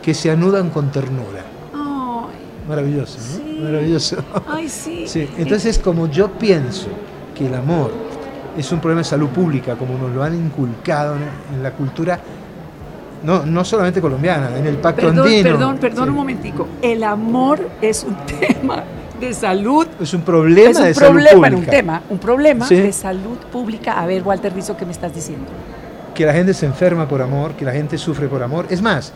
que 0.01 0.13
se 0.13 0.29
anudan 0.31 0.69
con 0.69 0.91
ternura. 0.91 1.41
Ay, 1.73 2.35
Maravilloso, 2.67 3.17
¿no? 3.19 3.37
Sí. 3.37 3.59
Maravilloso. 3.63 4.17
ay, 4.47 4.69
sí. 4.69 5.03
Sí, 5.07 5.29
entonces 5.37 5.79
como 5.79 6.07
yo 6.07 6.31
pienso 6.31 6.87
que 7.35 7.47
el 7.47 7.55
amor 7.55 7.91
es 8.57 8.71
un 8.71 8.79
problema 8.79 8.99
de 8.99 9.05
salud 9.05 9.29
pública, 9.29 9.75
como 9.75 9.97
nos 9.97 10.11
lo 10.11 10.21
han 10.23 10.35
inculcado 10.35 11.15
en, 11.15 11.55
en 11.55 11.63
la 11.63 11.71
cultura, 11.71 12.19
no, 13.23 13.45
no 13.45 13.63
solamente 13.63 14.01
colombiana, 14.01 14.55
en 14.57 14.67
el 14.67 14.75
pacto 14.77 15.07
Perdón, 15.07 15.25
andino. 15.27 15.43
perdón, 15.43 15.77
perdón 15.77 16.03
Sí. 16.05 16.09
un 16.09 16.15
momentico. 16.15 16.67
El 16.81 17.03
amor 17.03 17.69
es 17.81 18.03
un 18.03 18.15
tema 18.25 18.83
de 19.27 19.33
salud. 19.33 19.87
Es 19.99 20.13
un 20.13 20.21
problema 20.21 20.69
es 20.71 20.77
un 20.77 20.83
de 20.85 20.93
salud 20.93 21.11
problema, 21.13 21.47
un 21.47 21.53
pública. 21.53 21.71
tema, 21.71 22.01
un 22.09 22.17
problema 22.19 22.65
Sí. 22.67 22.75
de 22.75 22.91
salud 22.93 23.37
pública. 23.51 23.93
A 23.99 24.05
ver, 24.05 24.23
Walter 24.23 24.53
Rizzo, 24.53 24.75
¿qué 24.77 24.85
me 24.85 24.91
estás 24.91 25.13
diciendo? 25.13 25.45
Que 26.13 26.25
la 26.25 26.33
gente 26.33 26.53
se 26.53 26.65
enferma 26.65 27.07
por 27.07 27.21
amor, 27.21 27.53
que 27.53 27.65
la 27.65 27.71
gente 27.71 27.97
sufre 27.97 28.27
por 28.27 28.41
amor. 28.43 28.67
Es 28.69 28.81
más, 28.81 29.11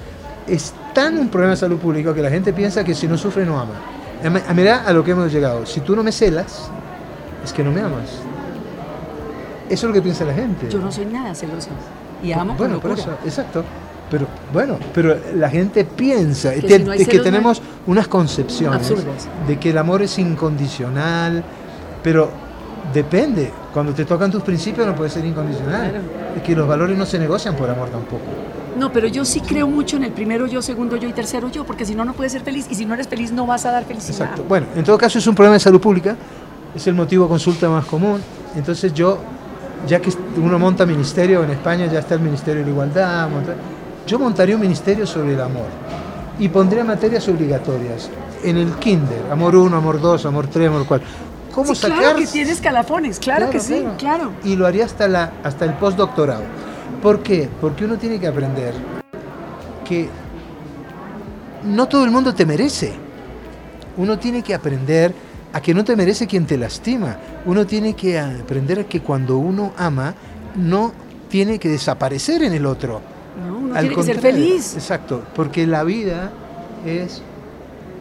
es 0.47 0.73
tan 0.93 1.17
un 1.17 1.29
problema 1.29 1.51
de 1.51 1.57
salud 1.57 1.77
pública 1.77 2.13
que 2.13 2.21
la 2.21 2.29
gente 2.29 2.53
piensa 2.53 2.83
que 2.83 2.95
si 2.95 3.07
no 3.07 3.17
sufre 3.17 3.45
no 3.45 3.59
ama. 3.59 3.73
A 4.25 4.29
mi- 4.29 4.39
a 4.47 4.53
Mira 4.53 4.83
a 4.85 4.93
lo 4.93 5.03
que 5.03 5.11
hemos 5.11 5.31
llegado. 5.31 5.65
Si 5.65 5.81
tú 5.81 5.95
no 5.95 6.01
me 6.03 6.11
celas, 6.11 6.69
es 7.43 7.53
que 7.53 7.63
no 7.63 7.71
me 7.71 7.81
amas. 7.81 8.19
Eso 9.69 9.73
es 9.75 9.83
lo 9.83 9.93
que 9.93 10.01
piensa 10.01 10.23
la 10.25 10.33
gente. 10.33 10.69
Yo 10.69 10.79
no 10.79 10.91
soy 10.91 11.05
nada 11.05 11.35
celosa 11.35 11.69
y 12.23 12.31
amo 12.31 12.49
con 12.55 12.57
bueno, 12.57 12.79
por 12.79 12.91
locura. 12.97 13.15
eso, 13.15 13.27
exacto. 13.27 13.63
Pero 14.09 14.25
bueno, 14.53 14.77
pero 14.93 15.17
la 15.35 15.49
gente 15.49 15.83
piensa 15.83 16.51
Que 16.53 16.61
te- 16.61 16.77
si 16.77 16.83
no 16.85 16.91
de 16.91 16.97
que 16.99 17.03
celos, 17.05 17.17
no 17.17 17.23
tenemos 17.23 17.61
unas 17.87 18.07
concepciones 18.07 18.79
Absurdas. 18.89 19.27
de 19.45 19.59
que 19.59 19.71
el 19.71 19.77
amor 19.77 20.01
es 20.01 20.17
incondicional, 20.17 21.43
pero 22.01 22.29
depende. 22.93 23.51
Cuando 23.73 23.93
te 23.93 24.05
tocan 24.05 24.31
tus 24.31 24.43
principios 24.43 24.87
no 24.87 24.95
puede 24.95 25.09
ser 25.09 25.25
incondicional. 25.25 25.89
Claro. 25.91 26.05
Es 26.37 26.41
que 26.41 26.55
los 26.55 26.67
valores 26.67 26.97
no 26.97 27.05
se 27.05 27.19
negocian 27.19 27.55
por 27.55 27.69
amor 27.69 27.89
tampoco. 27.89 28.23
No, 28.79 28.93
pero 28.93 29.07
yo 29.07 29.25
sí 29.25 29.41
creo 29.41 29.67
mucho 29.67 29.97
en 29.97 30.03
el 30.05 30.11
primero 30.11 30.45
yo, 30.47 30.61
segundo 30.61 30.95
yo 30.97 31.09
y 31.09 31.13
tercero 31.13 31.49
yo, 31.49 31.65
porque 31.65 31.83
si 31.85 31.95
no, 31.95 32.05
no 32.05 32.13
puedes 32.13 32.31
ser 32.31 32.43
feliz 32.43 32.67
y 32.69 32.75
si 32.75 32.85
no 32.85 32.93
eres 32.93 33.07
feliz 33.07 33.31
no 33.31 33.45
vas 33.45 33.65
a 33.65 33.71
dar 33.71 33.83
felicidad. 33.85 34.21
Exacto. 34.21 34.45
Bueno, 34.47 34.67
en 34.75 34.83
todo 34.83 34.97
caso 34.97 35.17
es 35.17 35.27
un 35.27 35.35
problema 35.35 35.55
de 35.55 35.59
salud 35.59 35.81
pública, 35.81 36.15
es 36.75 36.85
el 36.87 36.93
motivo 36.93 37.23
de 37.25 37.29
consulta 37.29 37.67
más 37.69 37.85
común. 37.85 38.21
Entonces 38.55 38.93
yo, 38.93 39.17
ya 39.87 39.99
que 39.99 40.11
uno 40.37 40.57
monta 40.59 40.85
ministerio 40.85 41.43
en 41.43 41.49
España, 41.51 41.87
ya 41.87 41.99
está 41.99 42.13
el 42.15 42.21
Ministerio 42.21 42.59
de 42.61 42.65
la 42.67 42.71
Igualdad, 42.71 43.29
monta- 43.29 43.55
yo 44.07 44.17
montaría 44.17 44.55
un 44.55 44.61
ministerio 44.61 45.05
sobre 45.05 45.33
el 45.33 45.41
amor 45.41 45.67
y 46.39 46.47
pondría 46.49 46.83
materias 46.83 47.27
obligatorias 47.27 48.09
en 48.43 48.57
el 48.57 48.71
kinder, 48.75 49.21
amor 49.31 49.55
1, 49.55 49.75
amor 49.75 49.99
2, 49.99 50.25
amor 50.25 50.47
3, 50.47 50.67
amor 50.69 50.85
4. 50.87 51.07
¿Cómo 51.53 51.75
Sí, 51.75 51.81
sacar? 51.81 51.97
claro 51.99 52.17
que 52.19 52.27
tiene 52.27 52.51
escalafones, 52.51 53.19
claro, 53.19 53.49
que 53.49 53.59
sí, 53.59 53.83
claro. 53.97 54.31
Y 54.43 54.55
lo 54.55 54.65
haría 54.67 54.85
hasta, 54.85 55.07
la, 55.07 55.33
hasta 55.43 55.65
el 55.65 55.73
postdoctorado. 55.73 56.43
¿Por 57.01 57.21
qué? 57.23 57.49
Porque 57.59 57.85
uno 57.85 57.97
tiene 57.97 58.19
que 58.19 58.27
aprender 58.27 58.73
que 59.83 60.07
no 61.63 61.87
todo 61.87 62.05
el 62.05 62.11
mundo 62.11 62.33
te 62.33 62.45
merece. 62.45 62.93
Uno 63.97 64.19
tiene 64.19 64.43
que 64.43 64.53
aprender 64.53 65.13
a 65.51 65.59
que 65.61 65.73
no 65.73 65.83
te 65.83 65.95
merece 65.95 66.27
quien 66.27 66.45
te 66.45 66.57
lastima. 66.57 67.17
Uno 67.45 67.65
tiene 67.65 67.95
que 67.95 68.19
aprender 68.19 68.79
a 68.81 68.83
que 68.83 69.01
cuando 69.01 69.37
uno 69.39 69.73
ama, 69.77 70.13
no 70.55 70.93
tiene 71.29 71.57
que 71.57 71.69
desaparecer 71.69 72.43
en 72.43 72.53
el 72.53 72.65
otro. 72.67 73.01
No, 73.67 73.71
uno 73.71 73.75
Al 73.75 73.81
tiene 73.81 73.95
que 73.95 74.03
ser 74.03 74.19
feliz. 74.19 74.73
Exacto, 74.75 75.21
porque 75.35 75.65
la 75.67 75.83
vida 75.83 76.31
es, 76.85 77.21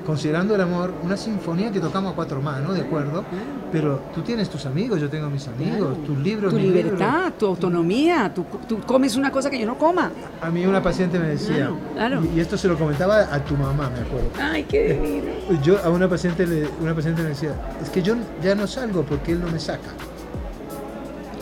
considerando 0.06 0.54
el 0.54 0.60
amor, 0.60 0.92
una 1.02 1.16
sinfonía 1.16 1.70
que 1.72 1.80
tocamos 1.80 2.12
a 2.12 2.14
cuatro 2.16 2.40
manos, 2.40 2.74
¿de 2.74 2.82
acuerdo? 2.82 3.24
Pero 3.72 4.00
tú 4.14 4.22
tienes 4.22 4.48
tus 4.48 4.64
amigos, 4.64 5.00
yo 5.00 5.10
tengo 5.10 5.28
mis 5.28 5.48
amigos, 5.48 5.78
Claro. 5.78 5.94
tus 6.06 6.18
libros, 6.18 6.50
Tu 6.52 6.56
mis 6.56 6.66
libros. 6.72 6.84
libertad, 6.92 7.32
tu 7.36 7.46
autonomía, 7.46 8.32
tú, 8.32 8.44
tú 8.68 8.78
comes 8.82 9.16
una 9.16 9.32
cosa 9.32 9.50
que 9.50 9.58
yo 9.58 9.66
no 9.66 9.76
coma. 9.76 10.12
A 10.40 10.48
mí 10.50 10.64
una 10.64 10.80
paciente 10.80 11.18
me 11.18 11.26
decía, 11.30 11.56
Claro, 11.56 11.76
claro. 11.94 12.22
Y, 12.32 12.38
y 12.38 12.40
esto 12.40 12.56
se 12.56 12.68
lo 12.68 12.78
comentaba 12.78 13.22
a 13.34 13.44
tu 13.44 13.56
mamá, 13.56 13.90
me 13.90 14.00
acuerdo. 14.00 14.28
Ay, 14.40 14.62
qué 14.68 14.94
divino. 14.94 15.60
Yo 15.64 15.78
a 15.84 15.90
una 15.90 16.08
paciente, 16.08 16.46
le, 16.46 16.68
una 16.80 16.94
paciente 16.94 17.22
me 17.22 17.30
decía, 17.30 17.50
es 17.82 17.90
que 17.90 18.02
yo 18.02 18.14
ya 18.42 18.54
no 18.54 18.66
salgo 18.68 19.02
porque 19.02 19.32
él 19.32 19.40
no 19.40 19.48
me 19.50 19.58
saca. 19.58 19.90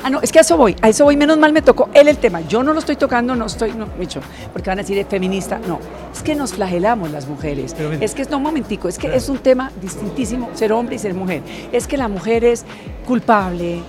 Ah, 0.04 0.10
no, 0.10 0.20
es 0.20 0.30
que 0.30 0.38
a 0.38 0.42
eso 0.42 0.56
voy, 0.58 0.76
a 0.82 0.88
eso 0.90 1.04
voy, 1.04 1.16
menos 1.16 1.38
mal 1.38 1.52
me 1.52 1.62
tocó 1.62 1.88
él 1.94 2.08
el 2.08 2.18
tema. 2.18 2.42
Yo 2.42 2.62
no 2.62 2.72
lo 2.74 2.78
estoy 2.78 2.96
tocando, 2.96 3.34
no 3.34 3.46
estoy, 3.46 3.72
no, 3.72 3.86
dicho, 3.98 4.20
porque 4.52 4.68
van 4.70 4.78
a 4.78 4.82
decir 4.82 4.98
es 4.98 5.06
feminista. 5.08 5.58
No, 5.66 5.78
es 6.12 6.22
que 6.22 6.34
nos 6.34 6.52
flagelamos 6.52 7.10
las 7.10 7.26
mujeres. 7.26 7.74
Pero 7.76 7.90
es 7.92 8.14
que, 8.14 8.24
no, 8.26 8.36
un 8.36 8.42
momentico, 8.42 8.86
es 8.88 8.98
que 8.98 9.14
es 9.16 9.28
un 9.30 9.38
tema 9.38 9.72
distintísimo 9.80 10.50
ser 10.54 10.72
hombre 10.72 10.96
y 10.96 10.98
ser 10.98 11.14
mujer. 11.14 11.42
Es 11.72 11.86
que 11.86 11.96
la 11.96 12.08
mujer 12.08 12.44
es 12.44 12.64
culpable, 13.06 13.80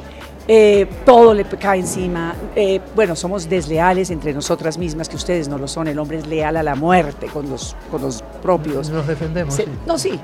eh, 0.48 0.88
todo 1.06 1.34
le 1.34 1.44
cae 1.44 1.80
encima. 1.80 2.34
eh, 2.56 2.80
bueno, 2.96 3.16
somos 3.16 3.50
desleales 3.50 4.10
entre 4.10 4.34
nosotras 4.34 4.78
mismas, 4.78 5.10
que 5.10 5.16
ustedes 5.16 5.48
no 5.50 5.58
lo 5.58 5.68
son. 5.68 5.88
El 5.88 6.00
hombre 6.00 6.20
es 6.20 6.28
leal 6.28 6.56
a 6.58 6.64
la 6.64 6.76
muerte 6.76 7.28
con 7.28 7.50
los, 7.50 7.76
con 7.92 8.02
los 8.02 8.22
propios. 8.42 8.90
Nos 8.90 9.06
defendemos. 9.08 9.54
Se- 9.56 9.64
sí. 9.64 9.70
no, 9.86 9.98
sí, 9.98 10.20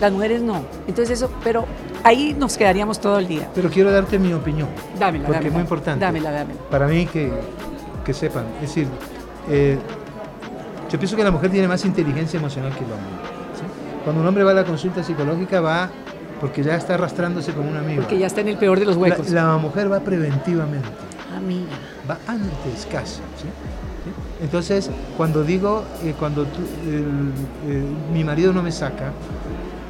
las 0.00 0.12
mujeres 0.12 0.42
no. 0.42 0.62
Entonces 0.86 1.18
eso, 1.18 1.30
pero 1.42 1.64
ahí 2.08 2.34
nos 2.38 2.56
quedaríamos 2.56 3.00
todo 3.00 3.18
el 3.18 3.28
día. 3.28 3.48
Pero 3.54 3.68
quiero 3.70 3.90
darte 3.92 4.18
mi 4.18 4.32
opinión. 4.32 4.68
Dámela, 4.98 5.24
Porque 5.26 5.34
dámela. 5.34 5.48
es 5.48 5.52
muy 5.52 5.62
importante. 5.62 6.04
Dámela, 6.04 6.30
dámela. 6.30 6.60
Para 6.70 6.86
mí 6.86 7.06
que, 7.06 7.30
que 8.04 8.14
sepan. 8.14 8.44
Es 8.56 8.62
decir, 8.68 8.86
eh, 9.48 9.78
yo 10.90 10.98
pienso 10.98 11.16
que 11.16 11.24
la 11.24 11.30
mujer 11.30 11.50
tiene 11.50 11.68
más 11.68 11.84
inteligencia 11.84 12.38
emocional 12.38 12.72
que 12.72 12.78
el 12.84 12.90
hombre. 12.92 13.10
¿sí? 13.56 13.62
Cuando 14.04 14.22
un 14.22 14.26
hombre 14.28 14.42
va 14.44 14.52
a 14.52 14.54
la 14.54 14.64
consulta 14.64 15.02
psicológica 15.02 15.60
va 15.60 15.90
porque 16.40 16.62
ya 16.62 16.76
está 16.76 16.94
arrastrándose 16.94 17.52
como 17.52 17.68
un 17.70 17.76
amigo. 17.76 18.02
Porque 18.02 18.18
ya 18.18 18.26
está 18.26 18.40
en 18.40 18.48
el 18.48 18.56
peor 18.56 18.78
de 18.78 18.86
los 18.86 18.96
huecos. 18.96 19.28
La, 19.30 19.44
la 19.44 19.56
mujer 19.58 19.90
va 19.92 20.00
preventivamente. 20.00 20.88
Amiga. 21.36 21.66
va 22.08 22.16
antes 22.26 22.86
casi. 22.90 23.16
¿sí? 23.16 23.20
¿Sí? 24.04 24.10
Entonces, 24.42 24.88
cuando 25.16 25.42
digo, 25.42 25.82
eh, 26.04 26.14
cuando 26.18 26.44
tú- 26.44 26.62
eh, 26.86 27.82
mi 28.12 28.22
marido 28.24 28.52
no 28.52 28.62
me 28.62 28.70
saca, 28.72 29.10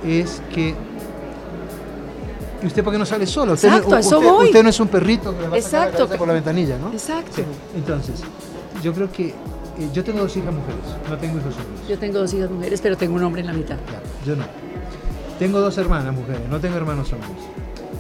es 0.07 0.43
que... 0.55 0.75
¿Y 2.63 2.67
usted 2.67 2.83
por 2.83 2.93
qué 2.93 2.99
no 2.99 3.07
sale 3.07 3.27
solo? 3.27 3.53
Usted, 3.55 3.69
Exacto, 3.69 3.91
no, 3.91 3.97
eso 3.99 4.19
usted- 4.19 4.31
voy. 4.31 4.47
usted 4.47 4.63
no 4.63 4.69
es 4.71 4.81
un 4.81 4.89
perrito 4.89 5.35
que 5.37 5.43
le 5.43 5.49
va 5.49 5.57
a 5.57 5.61
sacar 5.63 5.89
Exacto. 5.91 6.17
por 6.19 6.27
la 6.29 6.35
ventanilla, 6.35 6.77
¿no? 6.79 6.93
Exacto. 6.93 7.33
Sí. 7.37 7.43
Entonces, 7.77 8.21
yo 8.83 8.93
creo 8.93 9.11
que... 9.13 9.29
eh, 9.29 9.35
yo 9.93 10.03
tengo 10.03 10.21
dos 10.21 10.37
hijas 10.37 10.53
mujeres, 10.53 10.81
no 11.09 11.17
tengo 11.19 11.39
hijos 11.39 11.55
hombres. 11.55 11.89
Yo 11.89 11.99
tengo 11.99 12.19
dos 12.19 12.35
hijas 12.35 12.51
mujeres, 12.51 12.81
pero 12.81 12.97
tengo 12.97 13.15
un 13.15 13.23
hombre 13.23 13.43
en 13.43 13.47
la 13.47 13.53
mitad. 13.53 13.77
Claro, 13.87 14.05
yo 14.27 14.35
no. 14.37 14.45
Tengo 15.39 15.61
dos 15.61 15.79
hermanas 15.79 16.13
mujeres, 16.15 16.43
no 16.51 16.59
tengo 16.59 16.77
hermanos 16.77 17.13
hombres. 17.13 17.31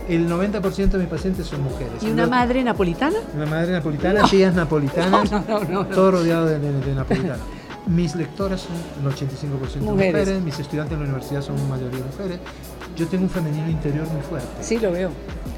El 0.09 0.27
90% 0.29 0.89
de 0.93 0.99
mis 0.99 1.07
pacientes 1.09 1.47
son 1.47 1.63
mujeres. 1.63 2.03
¿Y 2.03 2.11
una 2.11 2.27
madre 2.27 2.65
napolitana? 2.65 3.19
Una 3.37 3.47
madre 3.47 3.73
napolitana, 3.73 4.23
tías 4.25 4.55
napolitanas, 4.55 5.31
No, 5.31 5.39
no, 5.49 5.61
no, 5.61 5.65
no, 5.65 5.83
no. 5.85 5.87
todo 5.87 6.11
rodeado 6.13 6.47
de, 6.47 6.59
de- 6.59 6.81
de 6.81 6.95
napolitanos. 6.95 7.39
Mis 7.87 8.15
lectoras 8.17 8.63
son 8.63 8.75
el 9.07 9.15
85% 9.15 9.81
Mujeres. 9.83 10.13
mujeres. 10.13 10.43
mis 10.43 10.59
estudiantes 10.59 10.95
en 10.95 10.99
la 11.01 11.05
universidad 11.11 11.43
son 11.43 11.57
mayoría 11.69 12.01
mujeres. 12.05 12.41
Yo 12.99 13.07
tengo 13.07 13.25
un 13.25 13.31
femenino 13.31 13.71
interior 13.71 14.07
muy 14.09 14.21
fuerte. 14.23 14.49
Sí, 14.61 14.79
lo 14.79 14.91
veo. 14.93 15.11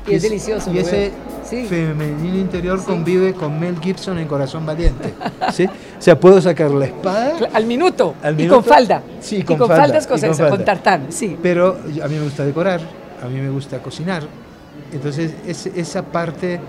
Y, 0.07 0.15
es 0.15 0.23
delicioso. 0.23 0.71
Y 0.71 0.75
lo 0.75 0.81
ese 0.81 1.13
veo. 1.51 1.67
Femenino 1.69 2.37
interior 2.39 2.79
Sí. 2.79 2.85
convive 2.87 3.33
con 3.35 3.59
Mel 3.59 3.77
Gibson 3.81 4.19
en 4.19 4.29
Corazón 4.29 4.65
Valiente. 4.67 5.15
¿sí? 5.53 5.65
O 5.67 5.71
sea, 6.03 6.19
puedo 6.19 6.41
sacar 6.41 6.71
la 6.71 6.87
espada, 6.87 7.33
Al 7.53 7.67
minuto. 7.67 8.15
Al 8.23 8.41
Y 8.41 8.47
con 8.47 8.63
falda. 8.63 9.03
Sí, 9.21 9.39
y 9.39 9.43
con 9.43 9.59
con 9.59 9.67
falda, 9.69 9.83
faldas 9.85 10.07
con, 10.07 10.21
con 10.21 10.29
con, 10.29 10.37
falda. 10.39 10.65
tartán, 10.65 11.07
sí. 11.11 11.37
pero 11.43 11.77
a 12.03 12.09
mí 12.09 12.15
me 12.15 12.23
gusta 12.25 12.45
decorar, 12.45 12.81
a 13.23 13.27
mí 13.27 13.41
me 13.41 13.51
gusta 13.51 13.79
cocinar. 13.81 14.23
Entonces, 14.93 15.33
es- 15.47 15.67
esa 15.67 16.03
parte... 16.03 16.61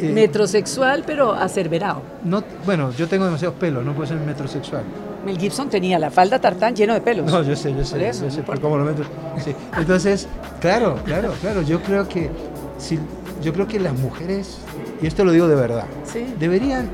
eh, 0.00 0.10
Metrosexual, 0.12 1.04
pero 1.06 1.32
acerberado. 1.32 2.02
no, 2.24 2.42
bueno, 2.66 2.90
yo 2.92 3.06
tengo 3.06 3.24
demasiados 3.26 3.56
pelos, 3.58 3.84
no 3.84 3.92
puedo 3.92 4.08
ser 4.08 4.18
metrosexual. 4.18 4.82
Mel 5.24 5.38
Gibson 5.38 5.68
tenía 5.68 5.98
la 5.98 6.10
falda 6.10 6.38
tartán 6.40 6.74
lleno 6.74 6.94
de 6.94 7.00
pelos. 7.00 7.30
No, 7.30 7.42
yo 7.42 7.54
sé, 7.56 7.74
yo 7.74 7.84
sé, 7.84 7.96
Por 7.96 8.02
eso, 8.02 8.24
yo 8.24 8.30
sé, 8.30 8.42
por 8.42 8.60
cómo 8.60 8.76
lo 8.78 8.84
meto. 8.84 9.02
Sí. 9.44 9.54
Entonces, 9.76 10.26
claro, 10.60 10.96
claro, 11.04 11.32
claro, 11.40 11.62
yo 11.62 11.82
creo 11.82 12.08
que 12.08 12.30
si, 12.78 12.98
yo 13.42 13.52
creo 13.52 13.66
que 13.68 13.78
las 13.78 13.92
mujeres, 13.98 14.58
y 15.02 15.06
esto 15.06 15.24
lo 15.24 15.32
digo 15.32 15.46
de 15.48 15.56
verdad, 15.56 15.84
Sí. 16.10 16.24
deberían 16.38 16.90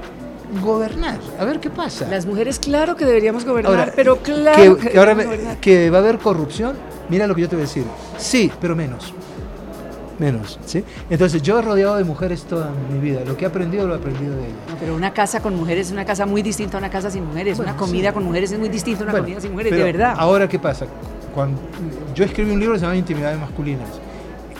gobernar, 0.62 1.18
a 1.38 1.44
ver 1.44 1.60
qué 1.60 1.70
pasa. 1.70 2.06
Las 2.08 2.26
mujeres, 2.26 2.58
claro 2.58 2.96
que 2.96 3.04
deberíamos 3.04 3.44
gobernar, 3.44 3.78
Ahora, 3.78 3.92
pero 3.94 4.18
claro 4.18 4.76
que, 4.76 4.90
que 4.90 4.98
ahora 4.98 5.14
me- 5.14 5.56
que 5.60 5.90
va 5.90 5.98
a 5.98 6.00
haber 6.00 6.18
corrupción, 6.18 6.76
mira 7.08 7.26
lo 7.26 7.34
que 7.34 7.42
yo 7.42 7.48
te 7.48 7.56
voy 7.56 7.64
a 7.64 7.66
decir. 7.66 7.84
Sí, 8.18 8.50
pero 8.60 8.74
menos. 8.76 9.12
Menos, 10.18 10.58
¿sí? 10.64 10.82
Entonces, 11.10 11.42
yo 11.42 11.58
he 11.58 11.62
rodeado 11.62 11.96
de 11.96 12.04
mujeres 12.04 12.44
toda 12.44 12.70
mi 12.90 12.98
vida. 12.98 13.20
Lo 13.26 13.36
que 13.36 13.44
he 13.44 13.48
aprendido, 13.48 13.86
lo 13.86 13.94
he 13.94 13.98
aprendido 13.98 14.34
de 14.34 14.46
ellas. 14.46 14.56
No, 14.68 14.76
pero 14.80 14.94
una 14.94 15.12
casa 15.12 15.40
con 15.40 15.54
mujeres 15.54 15.88
es 15.88 15.92
una 15.92 16.06
casa 16.06 16.24
muy 16.24 16.42
distinta 16.42 16.78
a 16.78 16.80
una 16.80 16.90
casa 16.90 17.10
sin 17.10 17.24
mujeres. 17.24 17.56
Bueno, 17.58 17.72
una 17.72 17.78
comida 17.78 18.08
sí. 18.08 18.14
con 18.14 18.24
mujeres 18.24 18.52
es 18.52 18.58
muy 18.58 18.68
distinta 18.68 19.00
a 19.00 19.04
una 19.04 19.12
Bueno, 19.12 19.24
comida 19.24 19.40
sin 19.40 19.52
mujeres, 19.52 19.72
de 19.72 19.82
verdad. 19.82 20.14
Ahora, 20.16 20.48
¿qué 20.48 20.58
pasa? 20.58 20.86
Cuando, 21.34 21.60
yo 22.14 22.24
escribí 22.24 22.50
un 22.50 22.58
libro 22.58 22.74
que 22.74 22.80
se 22.80 22.86
llama 22.86 22.96
Intimidades 22.96 23.38
Masculinas, 23.38 23.90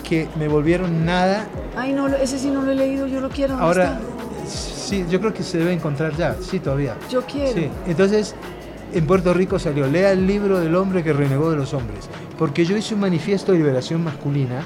que 0.07 0.29
me 0.39 0.47
volvieron 0.47 1.07
nada. 1.07 1.47
Ay, 1.75 1.95
no, 1.95 2.09
ese 2.09 2.39
sí 2.39 2.51
no 2.51 2.63
lo 2.63 2.73
he 2.73 2.75
leído, 2.75 3.07
yo 3.07 3.21
lo 3.21 3.31
quiero. 3.31 3.55
¿dónde 3.55 3.65
Ahora, 3.65 4.01
sí, 4.47 5.07
yo 5.11 5.21
creo 5.21 5.33
que 5.33 5.43
se 5.43 5.57
debe 5.59 5.73
encontrar 5.73 6.15
ya, 6.17 6.37
sí, 6.41 6.61
todavía. 6.61 6.97
Yo 7.11 7.23
quiero. 7.23 7.55
Sí, 7.55 7.71
entonces, 7.87 8.35
en 8.93 9.07
Puerto 9.07 9.33
Rico 9.33 9.59
salió, 9.59 9.87
lea 9.87 10.13
el 10.13 10.27
libro 10.27 10.61
del 10.61 10.75
hombre 10.77 11.03
que 11.03 11.13
renegó 11.13 11.51
de 11.51 11.57
los 11.57 11.75
hombres, 11.75 12.09
porque 12.39 12.65
yo 12.65 12.77
hice 12.77 12.95
un 12.95 13.01
manifiesto 13.01 13.53
de 13.53 13.59
liberación 13.59 14.05
masculina, 14.05 14.63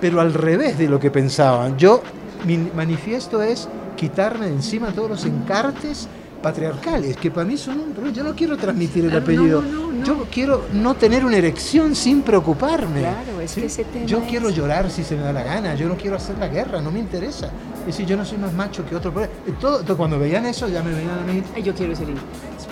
pero 0.00 0.20
al 0.20 0.32
revés 0.34 0.78
de 0.78 0.88
lo 0.88 0.98
que 1.00 1.10
pensaban. 1.10 1.76
Yo, 1.76 2.02
mi 2.46 2.56
manifiesto 2.58 3.42
es 3.42 3.68
quitarme 3.96 4.46
de 4.46 4.52
encima 4.52 4.88
todos 4.92 5.10
los 5.10 5.24
encartes 5.24 6.08
patriarcales, 6.42 7.16
que 7.16 7.32
para 7.32 7.44
mí 7.44 7.56
son 7.56 7.80
un 7.80 7.92
problema. 7.92 8.16
Yo 8.16 8.22
no 8.22 8.34
quiero 8.36 8.56
transmitir 8.56 9.04
el 9.04 9.10
Claro, 9.10 9.24
apellido. 9.24 9.60
no, 9.62 9.68
no, 9.88 9.92
no. 9.92 10.04
Yo 10.04 10.24
quiero 10.30 10.66
no 10.72 10.94
tener 10.94 11.24
una 11.24 11.36
erección 11.36 11.96
sin 11.96 12.22
preocuparme. 12.22 13.00
Claro, 13.00 13.40
es 13.42 13.54
que 13.54 13.66
ese 13.66 13.82
tema 13.84 14.06
Yo 14.06 14.18
es- 14.18 14.24
quiero 14.28 14.48
llorar 14.50 14.88
si 14.88 15.02
se 15.02 15.16
me 15.16 15.22
da 15.22 15.32
la 15.32 15.42
gana. 15.42 15.74
Yo 15.74 15.88
no 15.88 15.96
quiero 15.96 16.14
hacer 16.16 16.38
la 16.38 16.46
guerra, 16.46 16.80
no 16.80 16.92
me 16.92 17.00
interesa. 17.00 17.50
Es 17.80 17.86
decir, 17.86 18.06
yo 18.06 18.16
no 18.16 18.24
soy 18.24 18.38
más 18.38 18.52
macho 18.52 18.86
que 18.88 18.94
otro. 18.94 19.12
Pero 19.12 19.28
todo, 19.60 19.80
todo- 19.82 19.96
cuando 19.96 20.16
veían 20.16 20.46
eso, 20.46 20.68
ya 20.68 20.80
me 20.84 20.92
veían 20.92 21.18
a 21.18 21.22
mí 21.32 21.42
Ay, 21.56 21.62
yo 21.64 21.74
quiero 21.74 21.92
libro. 21.92 22.22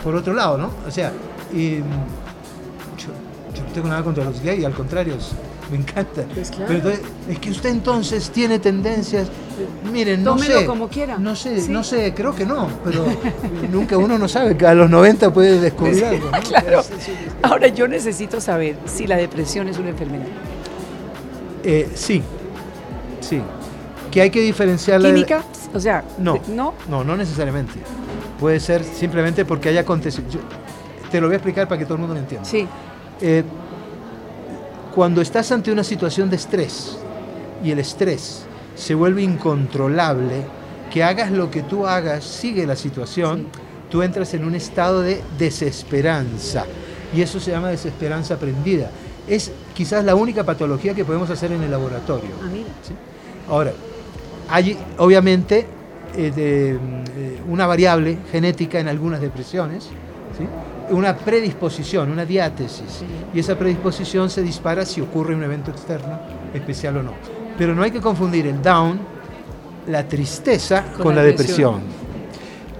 por 0.04 0.14
otro 0.14 0.32
lado, 0.32 0.56
¿no? 0.58 0.70
O 0.86 0.90
sea, 0.92 1.12
y, 1.52 1.78
mm, 1.80 2.98
yo, 2.98 3.08
yo 3.56 3.62
no 3.64 3.72
tengo 3.74 3.88
nada 3.88 4.04
contra 4.04 4.22
los 4.24 4.40
gays, 4.40 4.64
al 4.64 4.74
contrario, 4.74 5.14
me 5.70 5.76
encanta. 5.78 6.22
Pues 6.34 6.50
claro. 6.50 6.66
Pero 6.68 6.78
entonces, 6.78 7.00
es 7.28 7.38
que 7.38 7.50
usted 7.50 7.70
entonces 7.70 8.30
tiene 8.30 8.58
tendencias. 8.58 9.28
Miren, 9.92 10.22
no 10.22 10.32
Tómelo 10.36 10.60
sé. 10.60 10.66
como 10.66 10.88
quiera. 10.88 11.18
No 11.18 11.34
sé, 11.34 11.60
Sí. 11.60 11.70
no 11.70 11.82
sé, 11.82 12.12
creo 12.14 12.34
que 12.34 12.44
no, 12.44 12.68
pero 12.84 13.04
nunca 13.72 13.96
uno 13.96 14.18
no 14.18 14.28
sabe 14.28 14.56
a 14.66 14.74
los 14.74 14.90
90 14.90 15.32
puede 15.32 15.60
descubrir 15.60 16.04
algo. 16.04 16.30
¿no? 16.30 16.38
Claro. 16.48 16.82
Ahora 17.42 17.68
yo 17.68 17.88
necesito 17.88 18.40
saber 18.40 18.76
si 18.86 19.06
la 19.06 19.16
depresión 19.16 19.68
es 19.68 19.78
una 19.78 19.90
enfermedad. 19.90 20.26
Eh, 21.64 21.88
sí, 21.94 22.22
sí. 23.20 23.40
Que 24.10 24.20
hay 24.22 24.30
que 24.30 24.40
diferenciarla. 24.40 25.08
de- 25.08 25.14
¿Química? 25.14 25.42
O 25.74 25.80
sea, 25.80 26.04
No, 26.18 26.34
de- 26.34 26.54
¿no? 26.54 26.74
no, 26.88 27.02
no 27.04 27.16
necesariamente. 27.16 27.74
Puede 28.38 28.60
ser 28.60 28.84
simplemente 28.84 29.44
porque 29.44 29.70
hay 29.70 29.78
acontecido. 29.78 30.24
Te 31.10 31.20
lo 31.20 31.26
voy 31.28 31.34
a 31.34 31.36
explicar 31.38 31.66
para 31.68 31.78
que 31.78 31.84
todo 31.84 31.94
el 31.94 32.00
mundo 32.00 32.14
lo 32.14 32.20
entienda. 32.20 32.46
Sí. 32.48 32.66
Eh, 33.20 33.42
cuando 34.96 35.20
estás 35.20 35.52
ante 35.52 35.70
una 35.70 35.84
situación 35.84 36.30
de 36.30 36.36
estrés 36.36 36.96
y 37.62 37.70
el 37.70 37.78
estrés 37.80 38.46
se 38.74 38.94
vuelve 38.94 39.22
incontrolable, 39.22 40.42
que 40.90 41.04
hagas 41.04 41.30
lo 41.30 41.50
que 41.50 41.62
tú 41.62 41.86
hagas, 41.86 42.24
sigue 42.24 42.66
la 42.66 42.76
situación, 42.76 43.48
tú 43.90 44.02
entras 44.02 44.32
en 44.32 44.42
un 44.42 44.54
estado 44.54 45.02
de 45.02 45.20
desesperanza. 45.38 46.64
Y 47.14 47.20
eso 47.20 47.38
se 47.38 47.50
llama 47.50 47.68
desesperanza 47.68 48.34
aprendida. 48.34 48.90
Es 49.28 49.52
quizás 49.74 50.02
la 50.02 50.14
única 50.14 50.44
patología 50.44 50.94
que 50.94 51.04
podemos 51.04 51.28
hacer 51.28 51.52
en 51.52 51.62
el 51.62 51.70
laboratorio. 51.70 52.30
Ah, 52.42 52.48
mira. 52.50 52.70
¿sí? 52.82 52.94
Ahora, 53.50 53.72
hay 54.48 54.78
obviamente 54.96 55.66
eh, 56.16 56.32
de, 56.34 56.70
eh, 56.70 57.40
una 57.46 57.66
variable 57.66 58.16
genética 58.32 58.80
en 58.80 58.88
algunas 58.88 59.20
depresiones, 59.20 59.90
¿sí? 60.38 60.46
Una 60.90 61.16
predisposición, 61.16 62.10
una 62.10 62.24
diátesis, 62.24 62.86
Sí. 63.00 63.06
y 63.34 63.40
esa 63.40 63.58
predisposición 63.58 64.30
se 64.30 64.42
dispara 64.42 64.84
si 64.86 65.00
ocurre 65.00 65.34
un 65.34 65.42
evento 65.42 65.70
externo, 65.70 66.18
especial 66.54 66.96
o 66.98 67.02
no. 67.02 67.12
Pero 67.58 67.74
no 67.74 67.82
hay 67.82 67.90
que 67.90 68.00
confundir 68.00 68.46
el 68.46 68.60
down, 68.62 68.98
la 69.88 70.06
tristeza, 70.06 70.84
Con 70.94 71.02
con, 71.04 71.14
la 71.16 71.22
la 71.22 71.26
depresión. 71.28 71.74
depresión. 71.80 72.06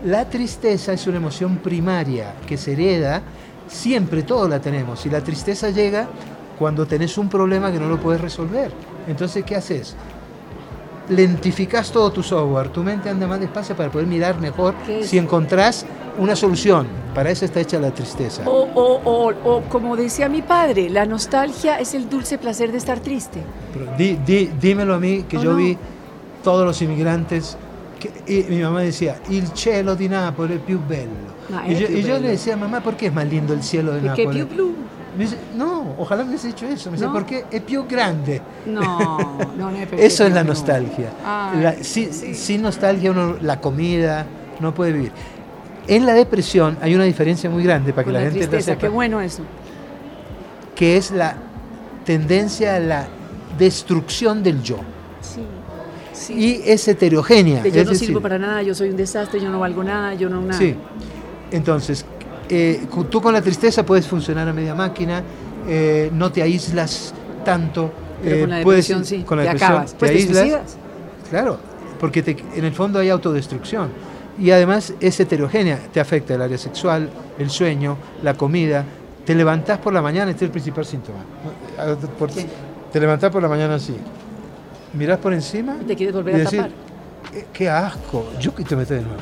La 0.05 0.29
tristeza 0.29 0.93
es 0.93 1.07
una 1.07 1.17
emoción 1.17 1.57
primaria 1.59 2.35
que 2.47 2.57
se 2.57 2.73
hereda, 2.73 3.23
siempre 3.67 4.23
todos 4.23 4.49
la 4.49 4.61
tenemos, 4.61 5.05
y 5.07 5.11
la 5.11 5.21
tristeza 5.21 5.71
llega 5.71 6.07
cuando 6.59 6.87
tenés 6.87 7.19
un 7.19 7.29
problema 7.29 7.73
que 7.73 7.79
no 7.81 7.89
lo 7.89 7.99
puedes 7.99 8.21
resolver. 8.21 8.71
Entonces, 9.09 9.45
¿qué 9.45 9.57
haces? 9.57 9.97
Lentificas 11.09 11.93
todo 11.93 12.11
tu 12.11 12.23
software, 12.23 12.69
tu 12.69 12.83
mente 12.83 13.09
anda 13.09 13.27
más 13.27 13.39
despacio 13.39 13.77
para 13.77 13.91
poder 13.91 14.07
mirar 14.09 14.41
mejor 14.41 14.75
si 15.03 15.19
encontrás 15.19 15.87
una 16.19 16.35
solución. 16.35 16.87
Para 17.17 17.31
eso 17.31 17.47
está 17.47 17.61
hecha 17.61 17.79
la 17.81 17.91
tristeza. 17.93 18.43
O, 18.47 18.69
o, 18.75 19.01
o, 19.03 19.33
o 19.51 19.63
como 19.71 19.97
decía 19.97 20.29
mi 20.29 20.43
padre, 20.43 20.91
la 20.91 21.07
nostalgia 21.07 21.81
es 21.81 21.95
el 21.95 22.09
dulce 22.11 22.37
placer 22.37 22.71
de 22.71 22.77
estar 22.79 23.01
triste. 23.01 23.41
Pero 23.73 23.87
di- 23.97 24.19
di- 24.25 24.51
dímelo 24.61 24.95
a 24.95 24.99
mí, 25.01 25.25
que 25.29 25.39
Oh, 25.39 25.43
yo 25.43 25.51
no. 25.53 25.57
vi 25.57 25.79
todos 26.45 26.67
los 26.67 26.81
inmigrantes, 26.83 27.57
que, 27.99 28.11
y 28.27 28.45
mi 28.55 28.63
mamá 28.63 28.83
decía, 28.83 29.17
il 29.31 29.51
cielo 29.55 29.97
di 29.97 30.09
Napoli 30.11 30.57
è 30.57 30.59
più 30.59 30.79
bello. 30.79 31.35
Y 31.67 31.75
yo, 31.77 31.89
y 31.89 32.03
yo 32.03 32.19
le 32.19 32.29
decía, 32.29 32.55
mamá, 32.57 32.81
¿por 32.83 32.97
qué 32.97 33.07
es 33.07 33.15
más 33.15 33.27
lindo 33.27 33.55
el 33.55 33.63
cielo 33.63 33.93
de 33.93 34.01
Perché 34.03 34.25
Nápoles? 34.27 34.45
più 34.47 34.55
blu? 34.55 34.75
Me 35.17 35.25
dice, 35.25 35.39
no, 35.57 35.95
ojalá 35.97 36.23
me 36.25 36.29
hubiese 36.29 36.49
dicho 36.49 36.67
eso. 36.67 36.91
Me 36.91 36.97
dice, 36.99 37.07
No. 37.07 37.15
porque 37.15 37.47
es 37.51 37.63
più 37.63 37.87
grande. 37.89 38.43
No, 38.67 39.39
no 39.57 39.71
è 39.71 39.87
perché 39.89 40.05
Eso 40.05 40.27
es 40.27 40.35
la 40.35 40.45
nostalgia. 40.45 41.11
Ah, 41.25 41.53
La- 41.59 41.83
si- 41.83 42.13
sí. 42.13 42.35
Sin 42.35 42.61
nostalgia 42.61 43.11
uno 43.11 43.37
la 43.41 43.59
comida 43.59 44.27
no 44.61 44.75
puede 44.75 44.93
vivir. 44.93 45.13
En 45.89 46.05
la 46.07 46.15
depresión 46.15 46.77
hay 46.81 46.95
una 46.95 47.05
diferencia 47.05 47.49
muy 47.49 47.63
grande 47.63 47.93
para 47.93 48.05
que 48.05 48.13
la, 48.13 48.19
la 48.21 48.25
gente 48.27 48.41
lo 48.41 48.51
tristeza, 48.51 48.73
sepa, 48.73 48.81
qué 48.81 48.89
bueno 48.89 49.21
eso. 49.21 49.43
que 50.75 50.97
es 50.97 51.11
la 51.11 51.37
tendencia 52.05 52.77
a 52.77 52.81
la 52.81 53.09
destrucción 53.59 54.43
del 54.43 54.63
yo. 54.63 54.79
Sí, 55.21 55.41
sí. 56.13 56.35
Y 56.35 56.63
es 56.71 56.87
heterogénea. 56.89 57.63
De 57.63 57.71
yo 57.71 57.81
es 57.81 57.87
no 57.87 57.93
decir, 57.93 58.09
sirvo 58.09 58.21
para 58.21 58.39
nada, 58.39 58.63
yo 58.63 58.75
soy 58.75 58.91
un 58.91 58.97
desastre, 58.97 59.41
yo 59.41 59.49
no 59.51 59.59
valgo 59.61 59.83
nada, 59.85 60.15
yo 60.15 60.29
no 60.29 60.41
nada. 60.43 60.59
Sí. 60.59 60.75
Entonces, 61.51 62.05
eh, 62.49 62.87
tú 63.11 63.21
con 63.21 63.33
la 63.33 63.41
tristeza 63.43 63.85
puedes 63.87 64.07
funcionar 64.07 64.49
a 64.49 64.53
media 64.53 64.75
máquina, 64.75 65.23
eh, 65.69 66.11
no 66.13 66.31
te 66.33 66.43
aíslas 66.43 67.15
tanto. 67.45 67.93
Pero 68.23 68.37
eh, 68.37 68.41
con 68.41 68.51
la 68.51 68.63
puedes- 68.63 68.89
depresión 68.89 69.05
sí, 69.05 69.25
con 69.25 69.39
la 69.39 69.45
te 69.45 69.49
depresión 69.51 69.71
acabas. 69.73 69.93
te 69.93 69.99
Pues 69.99 70.11
aíslas. 70.11 70.77
Claro, 71.31 71.59
porque 72.01 72.23
te- 72.23 72.37
en 72.55 72.65
el 72.65 72.73
fondo 72.73 72.99
hay 72.99 73.09
autodestrucción. 73.11 73.89
Y 74.39 74.51
además 74.51 74.93
es 75.01 75.19
heterogénea, 75.19 75.79
te 75.93 76.01
afecta 76.01 76.35
el 76.35 76.43
área 76.43 76.59
sexual, 76.59 77.09
el 77.39 77.49
sueño, 77.51 77.97
la 78.23 78.35
comida. 78.35 78.85
Te 79.25 79.35
levantás 79.35 79.79
por 79.79 79.93
la 79.93 80.03
mañana, 80.03 80.31
este 80.31 80.45
es 80.45 80.49
el 80.49 80.53
principal 80.53 80.85
síntoma. 80.85 81.19
Por-. 82.19 82.31
Te 82.93 83.01
levantás 83.01 83.31
por 83.31 83.43
la 83.43 83.49
mañana 83.49 83.75
así, 83.77 83.97
mirás 84.93 85.19
por 85.19 85.33
encima 85.35 85.77
Y 85.81 85.85
te 85.85 85.97
quieres 85.97 86.15
volver 86.15 86.35
y 86.35 86.37
a 86.37 86.39
decir, 86.41 86.61
tapar. 86.61 86.75
"Eh, 87.35 87.47
qué 87.53 87.69
asco, 87.69 88.27
yo 88.41 88.55
que 88.55 88.63
te 88.65 88.77
metes 88.77 88.99
de 88.99 89.03
nuevo. 89.03 89.21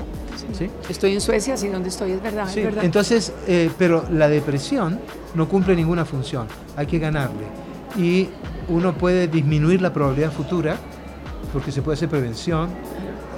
¿sí? 0.59 0.69
Estoy 0.89 1.15
en 1.15 1.21
Suecia, 1.21 1.57
sí, 1.57 1.69
donde 1.69 1.89
estoy, 1.89 2.13
es 2.13 2.23
verdad, 2.23 2.47
Sí, 2.53 2.61
es 2.61 2.67
verdad. 2.67 2.85
entonces, 2.85 3.33
eh, 3.47 3.71
pero 3.79 4.05
la 4.11 4.29
depresión 4.29 5.01
no 5.35 5.49
cumple 5.49 5.75
ninguna 5.75 6.05
función, 6.05 6.47
hay 6.77 6.87
que 6.87 6.99
ganarle. 6.99 7.47
Y 7.97 8.29
uno 8.69 8.93
puede 8.95 9.27
disminuir 9.29 9.81
la 9.81 9.93
probabilidad 9.93 10.33
futura, 10.33 10.77
porque 11.53 11.73
se 11.73 11.81
puede 11.83 11.95
hacer 11.97 12.09
prevención 12.11 12.69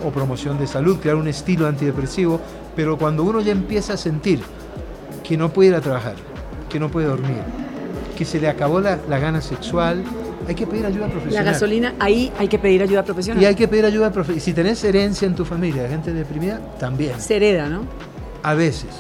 o 0.05 0.11
promoción 0.11 0.59
de 0.59 0.67
salud, 0.67 0.99
crear 0.99 1.17
un 1.17 1.29
estilo 1.29 1.67
antidepresivo, 1.67 2.41
pero 2.75 2.99
cuando 2.99 3.25
uno 3.25 3.41
ya 3.41 3.53
empieza 3.53 3.95
a 3.95 3.97
sentir 3.97 4.41
que 5.23 5.37
no 5.37 5.53
puede 5.53 5.71
ir 5.71 5.75
a 5.75 5.81
trabajar, 5.81 6.15
que 6.69 6.79
no 6.79 6.91
puede 6.91 7.07
dormir, 7.07 7.43
que 8.17 8.25
se 8.25 8.41
le 8.41 8.49
acabó 8.49 8.81
la, 8.81 8.99
la 9.09 9.19
gana 9.19 9.41
sexual, 9.41 10.05
hay 10.49 10.55
que 10.55 10.67
pedir 10.67 10.87
ayuda 10.87 11.07
la 11.07 11.13
profesional. 11.13 11.53
gasolina, 11.53 11.95
ahí 11.99 12.33
hay 12.39 12.49
que 12.49 12.59
pedir 12.59 12.83
ayuda 12.83 13.03
profesional. 13.03 13.43
Y 13.43 13.47
hay 13.47 13.55
que 13.55 13.67
pedir 13.67 13.85
ayuda 13.85 14.13
profesional. 14.13 14.43
Si 14.43 14.53
tenés 14.53 14.83
herencia 14.85 15.27
en 15.27 15.35
tu 15.35 15.45
familia 15.45 15.83
de 15.83 15.89
gente 15.89 16.13
deprimida, 16.13 16.61
también. 16.79 17.21
Se 17.21 17.37
hereda, 17.37 17.69
¿no? 17.69 17.83
A 18.43 18.55
veces, 18.55 18.91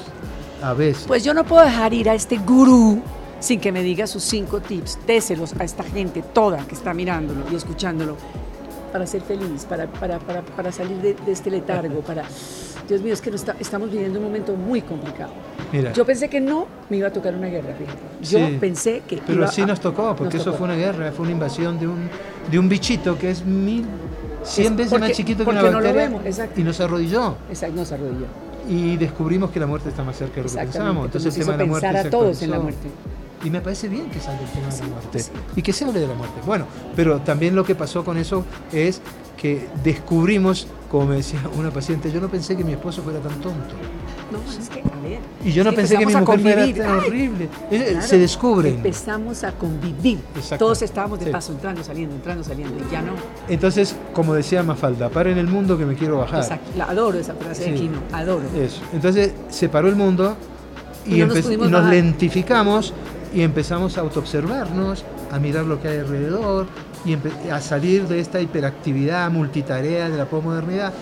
a 0.62 0.72
veces. 0.74 1.04
Pues 1.06 1.22
yo 1.22 1.35
no 1.35 1.44
puedo 1.44 1.64
dejar 1.64 1.94
ir 1.94 2.11
a 2.11 2.14
este 2.14 2.38
gurú 2.38 3.00
sin 3.38 3.61
que 3.61 3.70
me 3.70 3.82
diga 3.82 4.06
sus 4.06 4.24
cinco 4.24 4.61
tips. 4.61 4.98
Déselos 5.06 5.54
a 5.59 5.64
esta 5.64 5.85
gente 5.85 6.22
toda 6.22 6.66
que 6.66 6.74
está 6.74 6.92
mirándolo 6.94 7.44
y 7.50 7.54
escuchándolo 7.54 8.16
para 8.92 9.07
ser 9.07 9.22
feliz, 9.22 9.64
para, 9.68 9.87
para, 9.87 10.18
para, 10.18 10.42
para 10.42 10.72
salir 10.72 10.96
de, 10.99 11.14
de 11.14 11.33
este 11.33 11.51
letargo, 11.51 12.01
para... 12.01 12.25
Dios 12.88 13.03
mío, 13.03 13.14
es 13.14 13.20
que 13.20 13.31
no 13.31 13.37
está- 13.37 13.57
estamos 13.59 13.90
viviendo 13.90 14.18
un 14.20 14.25
momento 14.27 14.55
muy 14.55 14.81
complicado. 14.81 15.33
Mira, 15.72 15.92
Yo 15.92 16.05
pensé 16.07 16.29
que 16.29 16.40
no 16.40 16.66
me 16.88 16.99
iba 16.99 17.09
a 17.09 17.12
tocar 17.12 17.35
una 17.35 17.49
guerra, 17.49 17.75
fíjate. 17.77 17.99
Yo 18.22 18.46
Sí. 18.46 18.57
pensé 18.61 19.03
que 19.09 19.16
pero 19.27 19.38
iba 19.38 19.49
sí 19.49 19.64
nos 19.66 19.81
tocó, 19.81 20.14
porque 20.14 20.35
nos 20.37 20.42
eso 20.42 20.44
tocó. 20.53 20.59
fue 20.59 20.64
una 20.68 20.77
guerra, 20.77 21.11
fue 21.11 21.25
una 21.25 21.33
invasión 21.33 21.79
de 21.81 21.88
un, 21.88 22.09
de 22.51 22.59
un 22.59 22.68
bichito 22.68 23.18
que 23.18 23.31
es 23.31 23.44
mil, 23.44 23.85
cien 24.44 24.68
Es 24.72 24.77
veces 24.77 24.90
porque- 24.92 25.09
más 25.09 25.16
chiquito 25.16 25.42
que 25.44 25.51
una 25.51 25.61
porque 25.62 25.72
no 25.75 25.81
lo 25.81 25.85
bacteria 25.87 26.09
vemos, 26.09 26.27
exacto. 26.27 26.61
y 26.61 26.64
nos 26.64 26.81
arrodilló. 26.81 27.35
Exacto, 27.49 27.75
nos 27.77 27.90
arrodilló. 27.90 28.27
Y 28.68 28.96
descubrimos 28.96 29.51
que 29.51 29.59
la 29.61 29.66
muerte 29.66 29.88
está 29.88 30.05
más 30.05 30.16
cerca 30.16 30.37
de 30.37 30.42
lo 30.42 30.49
que 30.49 30.57
pensábamos. 30.57 31.07
Entonces 31.07 31.35
el 31.37 31.40
tema 31.40 31.42
hizo 31.42 31.53
de 31.59 31.64
la 31.64 31.68
muerte 31.70 31.87
pensar 31.88 32.03
se 32.03 32.09
a 32.09 32.11
todos 32.11 32.42
en 32.42 32.51
la 32.53 32.59
muerte. 32.61 32.88
Y 33.46 33.50
me 33.50 33.61
parece 33.61 33.88
bien 33.88 34.11
que 34.11 34.18
salga 34.18 34.40
el 34.42 34.48
tema 34.50 34.68
de 34.68 34.80
la 34.80 34.87
muerte 34.88 35.24
y 35.54 35.62
que 35.62 35.72
se 35.72 35.85
hable 35.85 36.00
de 36.00 36.09
la 36.09 36.14
muerte. 36.14 36.40
Bueno, 36.44 36.66
pero 36.96 37.20
también 37.20 37.54
lo 37.54 37.64
que 37.64 37.76
pasó 37.76 38.04
con 38.04 38.16
eso 38.18 38.44
es 38.72 39.00
que 39.37 39.68
descubrimos, 39.85 40.66
como 40.90 41.06
me 41.06 41.16
decía 41.16 41.38
una 41.56 41.70
paciente, 41.70 42.11
yo 42.11 42.20
no 42.20 42.28
pensé 42.28 42.56
que 42.56 42.64
mi 42.64 42.72
esposo 42.72 43.02
fuera 43.02 43.20
tan 43.20 43.35
tonto. 43.40 43.74
No, 44.32 44.38
es 44.61 44.68
que, 44.68 44.80
a 44.80 45.00
ver. 45.00 45.20
Y 45.44 45.52
yo 45.52 45.62
no 45.62 45.72
pensé 45.72 45.96
que 45.96 46.06
mi 46.06 46.12
mujer 46.16 46.40
fuera 46.40 46.66
tan 46.74 46.96
horrible. 46.96 47.48
Eh, 47.70 47.88
claro, 47.92 48.06
Se 48.06 48.18
descubren. 48.18 48.74
Empezamos 48.74 49.44
a 49.44 49.52
convivir. 49.52 50.18
Exacto. 50.35 50.64
Todos 50.64 50.82
estábamos 50.82 51.20
de 51.20 51.26
Sí. 51.26 51.30
paso, 51.30 51.52
entrando, 51.52 51.85
saliendo, 51.85 52.16
entrando, 52.16 52.42
saliendo. 52.42 52.74
Y 52.85 52.90
ya 52.90 53.00
no. 53.02 53.12
Entonces, 53.48 53.94
como 54.12 54.35
decía 54.35 54.64
Mafalda, 54.64 55.09
para 55.09 55.30
en 55.30 55.38
el 55.38 55.46
mundo 55.46 55.78
que 55.78 55.87
me 55.87 55.94
quiero 55.94 56.18
bajar. 56.18 56.42
Exacto. 56.42 56.72
La 56.76 56.87
adoro 56.87 57.16
esa 57.16 57.35
frase 57.35 57.70
de 57.70 57.76
Sí. 57.76 57.82
Kino. 57.85 57.98
Adoro. 58.12 58.42
Eso. 58.61 58.80
Entonces 58.92 59.32
se 59.50 59.68
paró 59.68 59.87
el 59.88 59.94
mundo 59.94 60.37
y, 61.06 61.14
Y 61.14 61.24
no 61.24 61.26
nos 61.28 61.46
y 61.87 61.90
lentificamos 61.90 62.92
y 63.34 63.42
empezamos 63.42 63.98
a 63.98 64.00
autoobservarnos, 64.02 65.04
a 65.30 65.38
mirar 65.38 65.64
lo 65.64 65.80
que 65.80 65.88
hay 65.88 65.98
alrededor 65.98 66.66
y 67.04 67.16
a 67.50 67.60
salir 67.60 68.06
de 68.08 68.20
esta 68.20 68.40
hiperactividad 68.40 69.30
multitarea 69.30 70.08
de 70.08 70.16
la 70.16 70.26
posmodernidad. 70.26 70.92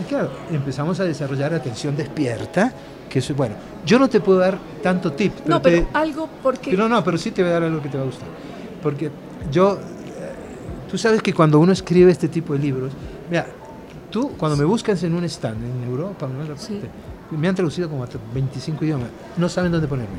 Y 0.00 0.04
claro, 0.04 0.30
empezamos 0.50 1.00
a 1.00 1.04
desarrollar 1.04 1.54
atención 1.54 1.96
despierta 1.96 2.72
que 3.08 3.20
es, 3.20 3.34
bueno, 3.36 3.54
yo 3.86 3.98
no 3.98 4.08
te 4.08 4.20
puedo 4.20 4.38
dar 4.38 4.58
tanto 4.82 5.12
tip. 5.12 5.32
no, 5.46 5.60
te- 5.62 5.70
pero 5.70 5.88
algo 5.94 6.28
porque... 6.42 6.76
no, 6.76 6.88
no, 6.88 7.02
pero 7.02 7.16
sí 7.16 7.30
te 7.30 7.42
voy 7.42 7.50
a 7.50 7.54
dar 7.54 7.62
algo 7.64 7.80
que 7.82 7.88
te 7.88 7.96
va 7.96 8.02
a 8.02 8.06
gustar. 8.06 8.28
Porque 8.82 9.10
yo, 9.50 9.74
eh, 9.78 10.88
tú 10.90 10.98
sabes 10.98 11.22
que 11.22 11.32
cuando 11.32 11.58
uno 11.58 11.72
escribe 11.72 12.12
este 12.12 12.28
tipo 12.28 12.52
de 12.52 12.58
libros, 12.58 12.92
mira, 13.30 13.46
tú 14.10 14.32
cuando 14.36 14.56
me 14.58 14.64
buscas 14.64 15.02
en 15.04 15.14
un 15.14 15.24
stand 15.24 15.64
en 15.64 15.88
Europa, 15.88 16.28
¿no? 16.28 16.56
Sí. 16.58 16.80
me 17.30 17.48
han 17.48 17.54
traducido 17.54 17.88
como 17.88 18.04
hasta 18.04 18.18
25 18.34 18.84
idiomas, 18.84 19.08
no 19.38 19.48
saben 19.48 19.72
dónde 19.72 19.88
ponerme. 19.88 20.18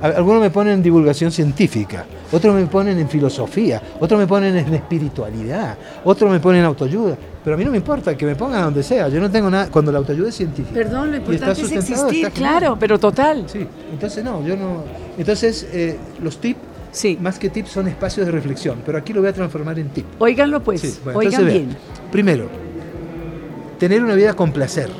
Algunos 0.00 0.42
me 0.42 0.50
ponen 0.50 0.74
en 0.74 0.82
divulgación 0.82 1.30
científica, 1.32 2.04
otros 2.30 2.54
me 2.54 2.66
ponen 2.66 2.98
en 2.98 3.08
filosofía, 3.08 3.80
otros 3.98 4.20
me 4.20 4.26
ponen 4.26 4.54
en 4.56 4.74
espiritualidad, 4.74 5.76
otros 6.04 6.30
me 6.30 6.38
ponen 6.38 6.60
en 6.60 6.66
autoayuda, 6.66 7.16
pero 7.42 7.54
a 7.54 7.58
mí 7.58 7.64
no 7.64 7.70
me 7.70 7.78
importa 7.78 8.14
que 8.16 8.26
me 8.26 8.36
pongan 8.36 8.62
donde 8.64 8.82
sea, 8.82 9.08
yo 9.08 9.20
no 9.20 9.30
tengo 9.30 9.48
nada, 9.48 9.68
cuando 9.70 9.90
la 9.90 9.98
autoayuda 9.98 10.28
es 10.28 10.34
científica. 10.34 10.74
Perdón, 10.74 11.12
lo 11.12 11.16
importante 11.16 11.62
es 11.62 11.72
existir, 11.72 12.30
claro, 12.32 12.76
pero 12.78 12.98
total. 12.98 13.44
Sí, 13.46 13.66
entonces 13.90 14.22
no, 14.22 14.44
yo 14.46 14.54
no. 14.56 14.84
Entonces, 15.16 15.66
eh, 15.72 15.96
los 16.22 16.38
tips, 16.40 16.60
Sí. 16.92 17.18
más 17.20 17.38
que 17.38 17.50
tips, 17.50 17.70
son 17.70 17.88
espacios 17.88 18.26
de 18.26 18.32
reflexión, 18.32 18.78
pero 18.84 18.96
aquí 18.98 19.12
lo 19.12 19.20
voy 19.20 19.28
a 19.30 19.32
transformar 19.32 19.78
en 19.78 19.88
tip. 19.90 20.06
Óiganlo 20.18 20.62
pues, 20.62 20.80
Sí, 20.82 20.98
bueno, 21.04 21.18
oigan 21.18 21.40
entonces, 21.42 21.54
bien. 21.54 21.68
vean. 21.68 22.10
Primero, 22.10 22.48
tener 23.78 24.02
una 24.02 24.14
vida 24.14 24.34
con 24.34 24.52
placer. 24.52 24.90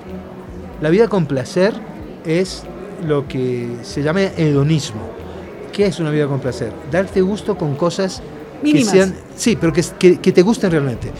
La 0.80 0.90
vida 0.90 1.08
con 1.08 1.26
placer 1.26 1.72
es 2.24 2.62
lo 3.04 3.26
que 3.28 3.68
se 3.82 4.02
llama 4.02 4.22
hedonismo. 4.22 5.02
¿Qué 5.72 5.86
es 5.86 5.98
una 6.00 6.10
vida 6.10 6.26
con 6.26 6.40
placer? 6.40 6.72
Darte 6.90 7.20
gusto 7.20 7.56
con 7.56 7.74
cosas 7.76 8.22
Mínimas. 8.62 8.92
que 8.92 8.98
sean. 8.98 9.14
Sí, 9.36 9.56
pero 9.60 9.72
que, 9.72 9.84
que- 9.98 10.18
que 10.18 10.32
te 10.32 10.42
gusten 10.42 10.70
realmente. 10.70 11.10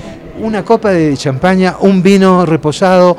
Una 0.41 0.65
copa 0.65 0.91
de 0.91 1.17
champaña, 1.17 1.77
un 1.81 2.03
vino 2.03 2.47
reposado, 2.47 3.17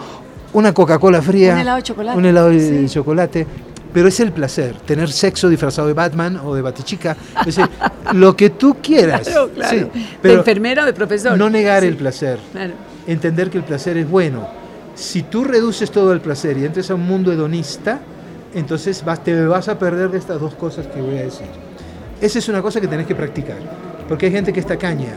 una 0.53 0.73
Coca-Cola 0.73 1.21
fría. 1.21 1.53
Un 1.53 1.59
helado 1.59 1.77
de 1.77 1.83
chocolate. 1.83 2.17
Un 2.17 2.25
helado 2.25 2.49
de 2.49 2.87
Sí. 2.87 2.93
chocolate. 2.93 3.47
Pero 3.93 4.09
es 4.09 4.19
el 4.19 4.31
placer, 4.31 4.75
tener 4.85 5.09
sexo 5.11 5.47
disfrazado 5.49 5.87
de 5.87 5.93
Batman 5.93 6.39
o 6.43 6.53
de 6.53 6.61
Batichica. 6.61 7.15
Es 7.39 7.55
decir, 7.55 7.67
lo 8.13 8.35
que 8.35 8.49
tú 8.51 8.77
quieras. 8.81 9.21
Claro, 9.27 9.49
claro. 9.49 9.69
Sí, 9.71 9.77
de 10.01 10.05
pero 10.21 10.39
enfermera 10.39 10.83
o 10.83 10.85
de 10.85 10.93
profesor. 10.93 11.37
no 11.37 11.49
negar 11.49 11.81
Sí, 11.81 11.87
el 11.87 11.95
placer 11.97 12.39
Claro. 12.51 12.73
entender 13.07 13.49
que 13.49 13.57
el 13.57 13.63
placer 13.63 13.97
es 13.97 14.09
bueno. 14.09 14.47
Si 14.95 15.23
tú 15.23 15.43
reduces 15.43 15.89
todo 15.91 16.11
el 16.13 16.21
placer 16.21 16.57
y 16.57 16.65
entras 16.65 16.89
a 16.91 16.95
un 16.95 17.05
mundo 17.07 17.31
hedonista, 17.31 17.99
entonces 18.59 19.03
vas, 19.03 19.23
te 19.23 19.45
vas 19.45 19.67
a 19.67 19.77
perder 19.77 20.09
de 20.09 20.17
estas 20.17 20.39
dos 20.39 20.55
cosas 20.55 20.87
que 20.87 21.01
voy 21.01 21.17
a 21.17 21.23
decir. 21.23 21.47
Esa 22.21 22.39
es 22.39 22.49
una 22.49 22.61
cosa 22.61 22.81
que 22.81 22.87
tenés 22.87 23.05
que 23.05 23.15
practicar, 23.15 23.57
porque 24.07 24.27
hay 24.27 24.31
gente 24.31 24.51
que 24.51 24.59
es 24.59 24.65
tacaña. 24.65 25.13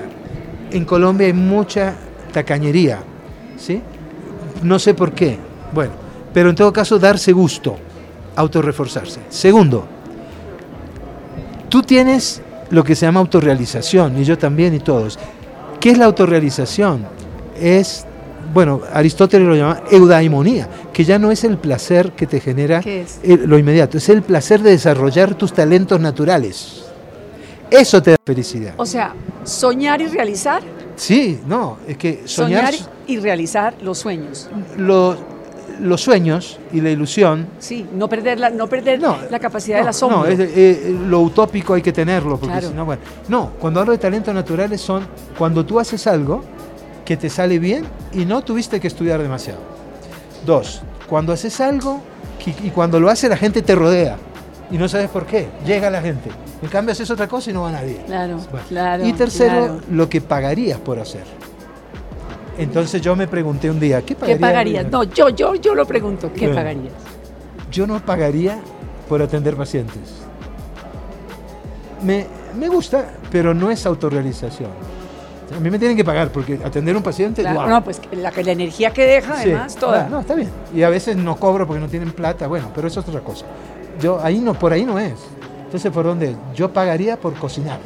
En 0.70 0.84
Colombia 0.84 1.26
hay 1.26 1.32
mucha 1.32 1.94
tacañería, 2.32 2.98
¿sí? 3.56 3.82
No 4.62 4.78
sé 4.78 4.94
por 4.94 5.12
qué. 5.12 5.38
Bueno, 5.72 5.92
pero 6.32 6.50
en 6.50 6.56
todo 6.56 6.72
caso 6.72 6.98
darse 6.98 7.32
gusto, 7.32 7.76
autorreforzarse. 8.36 9.20
Segundo, 9.30 9.86
tú 11.68 11.82
tienes 11.82 12.42
lo 12.70 12.84
que 12.84 12.94
se 12.94 13.06
llama 13.06 13.20
autorrealización, 13.20 14.18
y 14.20 14.24
yo 14.24 14.38
también 14.38 14.74
y 14.74 14.80
todos. 14.80 15.18
¿Qué 15.80 15.90
es 15.90 15.98
la 15.98 16.04
autorrealización? 16.04 17.06
Es, 17.58 18.06
bueno, 18.52 18.80
Aristóteles 18.92 19.46
lo 19.46 19.54
llama 19.54 19.82
eudaimonía, 19.90 20.68
que 20.92 21.04
ya 21.04 21.18
no 21.18 21.30
es 21.30 21.44
el 21.44 21.56
placer 21.58 22.12
que 22.12 22.26
te 22.26 22.40
genera 22.40 22.82
lo 23.24 23.58
inmediato, 23.58 23.98
es 23.98 24.08
el 24.08 24.22
placer 24.22 24.60
de 24.62 24.70
desarrollar 24.70 25.34
tus 25.34 25.52
talentos 25.52 26.00
naturales. 26.00 26.84
Eso 27.70 28.02
te 28.02 28.12
da 28.12 28.16
felicidad. 28.26 28.74
O 28.76 28.86
sea, 28.86 29.14
soñar 29.44 30.00
y 30.02 30.06
realizar, 30.06 30.62
Sí, 30.96 31.40
no, 31.46 31.78
es 31.88 31.96
que 31.96 32.22
soñar, 32.26 32.74
soñar 32.74 32.90
y 33.06 33.18
realizar 33.18 33.74
los 33.82 33.98
sueños. 33.98 34.48
lo- 34.76 35.16
los 35.80 36.02
sueños 36.02 36.58
y 36.74 36.82
la 36.82 36.90
ilusión 36.90 37.46
Sí, 37.58 37.86
no 37.94 38.06
perder 38.06 38.38
la, 38.38 38.50
no 38.50 38.66
perder 38.66 39.00
No, 39.00 39.16
la 39.30 39.38
capacidad 39.38 39.78
no, 39.78 39.82
del 39.84 39.88
asombro. 39.88 40.18
No, 40.18 40.26
es 40.26 40.38
eh, 40.38 40.94
lo 41.08 41.20
utópico 41.20 41.72
hay 41.72 41.80
que 41.80 41.92
tenerlo, 41.92 42.36
porque 42.36 42.52
Claro. 42.52 42.68
si 42.68 42.74
no, 42.74 42.84
bueno. 42.84 43.00
No, 43.28 43.52
cuando 43.58 43.80
hablo 43.80 43.92
de 43.92 43.98
talentos 43.98 44.34
naturales 44.34 44.78
son 44.82 45.06
cuando 45.38 45.64
tú 45.64 45.80
haces 45.80 46.06
algo 46.06 46.44
que 47.10 47.16
te 47.16 47.28
sale 47.28 47.58
bien 47.58 47.84
y 48.12 48.24
no 48.24 48.40
tuviste 48.44 48.78
que 48.78 48.86
estudiar 48.86 49.20
demasiado. 49.20 49.58
Dos, 50.46 50.80
cuando 51.08 51.32
haces 51.32 51.60
algo 51.60 52.00
y 52.62 52.70
cuando 52.70 53.00
lo 53.00 53.10
hace 53.10 53.28
la 53.28 53.36
gente 53.36 53.62
te 53.62 53.74
rodea 53.74 54.16
y 54.70 54.78
no 54.78 54.88
sabes 54.88 55.08
por 55.10 55.26
qué, 55.26 55.48
llega 55.66 55.90
la 55.90 56.00
gente. 56.00 56.30
En 56.62 56.68
cambio 56.68 56.92
haces 56.92 57.10
otra 57.10 57.26
cosa 57.26 57.50
y 57.50 57.52
no 57.52 57.62
va 57.62 57.72
nadie. 57.72 57.96
Claro, 58.06 58.36
Bueno. 58.52 58.64
claro. 58.68 59.04
y 59.08 59.12
tercero, 59.12 59.54
claro. 59.54 59.80
lo 59.90 60.08
que 60.08 60.20
pagarías 60.20 60.78
por 60.78 61.00
hacer. 61.00 61.24
Entonces 62.56 63.02
yo 63.02 63.16
me 63.16 63.26
pregunté 63.26 63.68
un 63.68 63.80
día, 63.80 64.02
¿qué 64.02 64.14
¿Qué 64.14 64.36
pagarías? 64.36 64.40
pagarías? 64.40 64.86
No, 64.92 65.02
yo, 65.02 65.30
yo, 65.30 65.56
yo 65.56 65.74
lo 65.74 65.84
pregunto, 65.86 66.30
¿qué 66.32 66.46
Bueno. 66.46 66.54
pagarías? 66.54 66.92
yo 67.72 67.88
no 67.88 67.98
pagaría 68.06 68.60
por 69.08 69.20
atender 69.20 69.56
pacientes. 69.56 70.14
Me, 72.04 72.24
me 72.56 72.68
gusta, 72.68 73.14
pero 73.32 73.52
no 73.52 73.68
es 73.68 73.84
autorrealización. 73.84 74.70
A 75.56 75.60
mí 75.60 75.68
me 75.70 75.78
tienen 75.78 75.96
que 75.96 76.04
pagar 76.04 76.30
porque 76.30 76.60
atender 76.64 76.94
a 76.94 76.98
un 76.98 77.04
paciente, 77.04 77.42
Claro. 77.42 77.66
No, 77.68 77.82
pues 77.84 78.00
la, 78.12 78.30
la 78.30 78.52
energía 78.52 78.90
que 78.92 79.04
deja, 79.06 79.34
Sí. 79.36 79.50
además, 79.50 79.74
toda. 79.76 80.04
Ah, 80.04 80.08
no, 80.08 80.20
está 80.20 80.34
bien. 80.34 80.48
Y 80.74 80.82
a 80.82 80.88
veces 80.90 81.16
no 81.16 81.36
cobro 81.36 81.66
porque 81.66 81.80
no 81.80 81.88
tienen 81.88 82.12
plata, 82.12 82.46
bueno, 82.46 82.68
pero 82.74 82.86
eso 82.88 83.00
es 83.00 83.08
otra 83.08 83.20
cosa. 83.20 83.46
Yo 84.00 84.20
ahí 84.22 84.38
no, 84.38 84.54
por 84.54 84.72
ahí 84.72 84.84
no 84.84 84.98
es. 84.98 85.14
Entonces, 85.64 85.90
¿por 85.92 86.04
dónde 86.04 86.30
es? 86.30 86.36
Yo 86.54 86.72
pagaría 86.72 87.16
por 87.16 87.34
cocinar, 87.34 87.78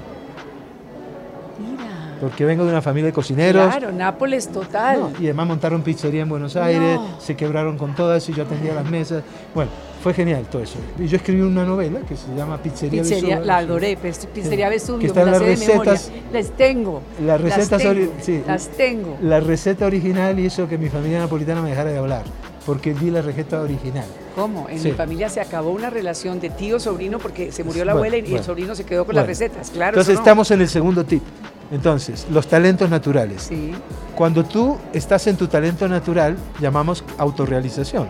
Mira. 1.58 2.16
porque 2.20 2.44
vengo 2.44 2.64
de 2.64 2.70
una 2.70 2.82
familia 2.82 3.06
de 3.06 3.12
cocineros. 3.12 3.66
Claro, 3.74 3.92
Nápoles 3.92 4.48
total. 4.48 5.00
No, 5.00 5.10
y 5.18 5.24
además 5.24 5.46
montaron 5.48 5.82
pizzería 5.82 6.22
en 6.22 6.28
Buenos 6.28 6.56
Aires, 6.56 6.96
No. 6.98 7.20
se 7.20 7.36
quebraron 7.36 7.76
con 7.78 7.94
todas 7.94 8.28
y 8.28 8.32
yo 8.32 8.42
atendía 8.44 8.74
las 8.74 8.86
mesas. 8.90 9.22
Bueno, 9.54 9.70
fue 10.04 10.12
genial 10.12 10.44
todo 10.50 10.62
eso. 10.62 10.76
Y 10.98 11.06
yo 11.06 11.16
escribí 11.16 11.40
una 11.40 11.64
novela 11.64 12.00
que 12.06 12.14
se 12.14 12.26
llama 12.36 12.58
Pizzería 12.62 13.00
Pizzería, 13.00 13.36
Vesubio. 13.38 13.44
la 13.46 13.56
adoré, 13.56 13.96
Pizzería 13.96 14.68
Vesubio, 14.68 14.98
Que 14.98 15.04
me 15.04 15.08
están 15.08 15.24
la 15.24 15.30
las 15.32 15.40
sé 15.40 15.46
de 15.46 15.56
memoria. 15.72 15.92
recetas- 15.94 16.10
Les 16.30 16.50
tengo. 16.50 17.00
Las 17.24 17.40
recetas 17.40 17.70
las 17.70 17.82
tengo, 17.94 18.12
sí. 18.20 18.42
las 18.46 18.68
tengo. 18.68 19.16
La 19.22 19.40
receta 19.40 19.86
original 19.86 20.38
hizo 20.38 20.68
que 20.68 20.76
mi 20.76 20.90
familia 20.90 21.20
napolitana 21.20 21.62
me 21.62 21.70
dejara 21.70 21.90
de 21.90 21.96
hablar, 21.98 22.24
porque 22.66 22.92
di 22.92 23.10
la 23.10 23.22
receta 23.22 23.62
original. 23.62 24.04
¿Cómo? 24.36 24.68
En 24.68 24.78
Sí. 24.78 24.88
mi 24.88 24.94
familia 24.94 25.30
se 25.30 25.40
acabó 25.40 25.70
una 25.70 25.88
relación 25.88 26.38
de 26.38 26.50
tío-sobrino 26.50 27.18
porque 27.18 27.50
se 27.50 27.64
murió 27.64 27.86
la 27.86 27.94
Bueno, 27.94 28.06
abuela 28.08 28.16
y, 28.18 28.20
y 28.20 28.24
el 28.24 28.30
bueno. 28.32 28.44
sobrino 28.44 28.74
se 28.74 28.84
quedó 28.84 29.06
con 29.06 29.14
Bueno. 29.14 29.20
las 29.22 29.26
recetas. 29.28 29.70
Claro. 29.70 29.92
Entonces 29.94 30.14
no. 30.16 30.20
estamos 30.20 30.50
en 30.50 30.60
el 30.60 30.68
segundo 30.68 31.04
tip. 31.06 31.22
Entonces, 31.70 32.26
los 32.30 32.46
talentos 32.46 32.90
naturales. 32.90 33.44
Sí. 33.48 33.72
Cuando 34.14 34.44
tú 34.44 34.76
estás 34.92 35.26
en 35.28 35.36
tu 35.38 35.46
talento 35.46 35.88
natural, 35.88 36.36
llamamos 36.60 37.02
autorrealización. 37.16 38.08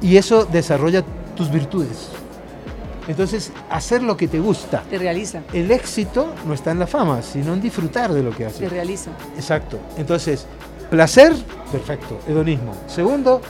Y 0.00 0.16
eso 0.16 0.44
desarrolla 0.44 1.02
tus 1.36 1.50
virtudes. 1.50 2.08
Entonces, 3.08 3.52
hacer 3.70 4.02
lo 4.02 4.16
que 4.16 4.26
te 4.26 4.40
gusta. 4.40 4.82
Te 4.90 4.98
realiza. 4.98 5.40
El 5.52 5.70
éxito 5.70 6.32
no 6.46 6.54
está 6.54 6.72
en 6.72 6.80
la 6.80 6.86
fama, 6.88 7.22
sino 7.22 7.54
en 7.54 7.60
disfrutar 7.60 8.12
de 8.12 8.22
lo 8.22 8.30
que 8.30 8.38
Te 8.38 8.46
haces. 8.46 8.70
realiza. 8.70 9.10
Exacto. 9.36 9.78
Entonces, 9.96 10.46
placer, 10.90 11.32
perfecto, 11.70 12.18
hedonismo. 12.28 12.72
Segundo, 12.88 13.40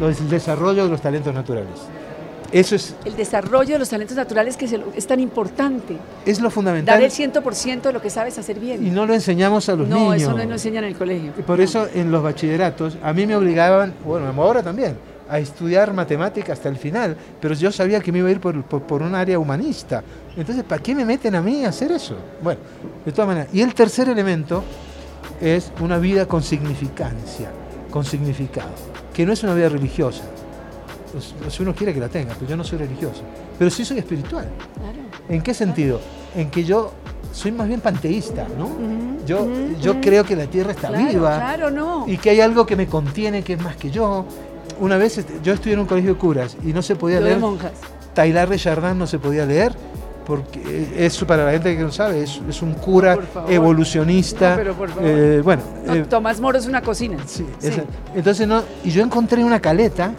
lo- 0.00 0.08
el 0.08 0.28
desarrollo 0.30 0.84
de 0.84 0.88
los 0.90 1.02
talentos 1.02 1.34
naturales. 1.34 1.74
Eso 2.50 2.76
es, 2.76 2.94
El 3.04 3.16
desarrollo 3.16 3.74
de 3.74 3.78
los 3.80 3.88
talentos 3.90 4.16
naturales 4.16 4.56
que 4.56 4.68
lo- 4.78 4.92
es 4.94 5.06
tan 5.06 5.18
importante. 5.20 5.96
es 6.24 6.38
lo 6.38 6.44
Dar 6.44 6.52
fundamental 6.52 7.02
el 7.02 7.10
100% 7.10 7.88
de 7.88 7.92
lo 7.92 8.00
que 8.00 8.10
sabes 8.10 8.38
hacer 8.38 8.58
bien. 8.60 8.86
y 8.86 8.90
no 8.90 9.04
lo 9.06 9.12
enseñamos 9.12 9.68
a 9.68 9.74
los 9.76 9.88
no, 9.88 9.96
niños. 9.98 10.22
eso 10.22 10.30
no 10.30 10.38
nos 10.38 10.52
enseñan 10.52 10.84
en 10.84 10.90
el 10.90 10.96
colegio. 10.96 11.32
Y 11.36 11.42
por 11.42 11.58
No. 11.58 11.64
eso 11.64 11.88
en 11.92 12.10
los 12.12 12.22
bachilleratos 12.22 12.96
a 13.02 13.12
mí 13.12 13.26
me 13.26 13.34
obligaban, 13.36 13.92
bueno, 14.04 14.32
ahora 14.40 14.62
también, 14.62 14.96
a 15.28 15.38
estudiar 15.38 15.92
matemática 15.94 16.52
hasta 16.52 16.68
el 16.68 16.76
final, 16.76 17.16
pero 17.40 17.54
yo 17.54 17.72
sabía 17.72 18.00
que 18.00 18.12
me 18.12 18.18
iba 18.18 18.28
a 18.28 18.30
ir 18.32 18.40
por, 18.40 18.62
por, 18.64 18.82
por 18.82 19.02
un 19.02 19.14
área 19.14 19.38
humanista. 19.38 20.02
Entonces, 20.36 20.64
¿para 20.64 20.82
qué 20.82 20.94
me 20.94 21.04
meten 21.04 21.34
a 21.34 21.40
mí 21.40 21.64
a 21.64 21.68
hacer 21.70 21.92
eso? 21.92 22.14
Bueno, 22.42 22.60
de 23.04 23.12
todas 23.12 23.28
maneras. 23.28 23.48
Y 23.52 23.60
el 23.62 23.72
tercer 23.74 24.08
elemento 24.08 24.62
es 25.40 25.72
una 25.80 25.98
vida 25.98 26.26
con 26.26 26.42
significancia, 26.42 27.50
con 27.90 28.04
significado, 28.04 28.70
que 29.12 29.24
no 29.24 29.32
es 29.32 29.42
una 29.42 29.54
vida 29.54 29.68
religiosa. 29.68 30.22
Pues, 31.12 31.34
Si 31.48 31.62
uno 31.62 31.74
quiere 31.74 31.94
que 31.94 32.00
la 32.00 32.08
tenga, 32.08 32.34
pero 32.34 32.50
yo 32.50 32.56
no 32.56 32.64
soy 32.64 32.78
religioso, 32.78 33.22
pero 33.58 33.70
sí 33.70 33.84
soy 33.84 33.98
espiritual. 33.98 34.46
Claro. 34.78 34.98
¿En 35.28 35.40
qué 35.42 35.54
sentido? 35.54 36.00
En 36.34 36.50
que 36.50 36.64
yo 36.64 36.92
soy 37.32 37.52
más 37.52 37.66
bien 37.68 37.80
panteísta, 37.80 38.46
¿no? 38.58 38.66
Ujú, 38.66 39.24
Yo, 39.26 39.42
ujú, 39.42 39.76
yo 39.80 39.92
ujú. 39.92 40.00
creo 40.02 40.24
que 40.24 40.36
la 40.36 40.46
tierra 40.46 40.72
está 40.72 40.88
Claro, 40.88 41.06
viva 41.08 41.36
Claro, 41.36 41.70
no. 41.70 42.04
y 42.06 42.18
que 42.18 42.30
hay 42.30 42.40
algo 42.40 42.66
que 42.66 42.76
me 42.76 42.86
contiene 42.86 43.42
que 43.42 43.54
es 43.54 43.62
más 43.62 43.76
que 43.76 43.90
yo. 43.90 44.26
Una 44.80 44.96
vez 44.96 45.18
este, 45.18 45.34
yo 45.42 45.52
estuve 45.54 45.72
en 45.74 45.80
un 45.80 45.86
colegio 45.86 46.14
de 46.14 46.18
curas 46.18 46.56
y 46.64 46.72
no 46.72 46.82
se 46.82 46.96
podía 46.96 47.18
de 47.18 47.24
leer. 47.24 47.38
monjas. 47.38 47.72
Taylor 48.14 48.48
de 48.48 48.94
no 48.94 49.06
se 49.06 49.18
podía 49.18 49.44
leer 49.44 49.74
porque 50.24 50.88
eso 50.96 51.26
para 51.26 51.44
la 51.44 51.50
gente 51.52 51.76
que 51.76 51.82
no 51.82 51.92
sabe 51.92 52.22
es, 52.22 52.40
es 52.48 52.62
un 52.62 52.72
cura 52.74 53.18
evolucionista. 53.48 54.50
No, 54.50 54.56
pero 54.56 54.74
por 54.74 54.88
favor. 54.90 55.04
eh, 55.06 55.40
bueno, 55.42 55.62
No, 55.86 55.94
eh, 55.94 56.04
Tomás 56.08 56.40
Moro 56.40 56.58
es 56.58 56.66
una 56.66 56.80
cocina. 56.80 57.18
sí, 57.26 57.44
Sí. 57.58 57.68
esa- 57.68 57.84
entonces 58.14 58.46
no. 58.46 58.62
Y 58.84 58.90
yo 58.90 59.02
encontré 59.02 59.42
una 59.44 59.60
caleta 59.60 60.12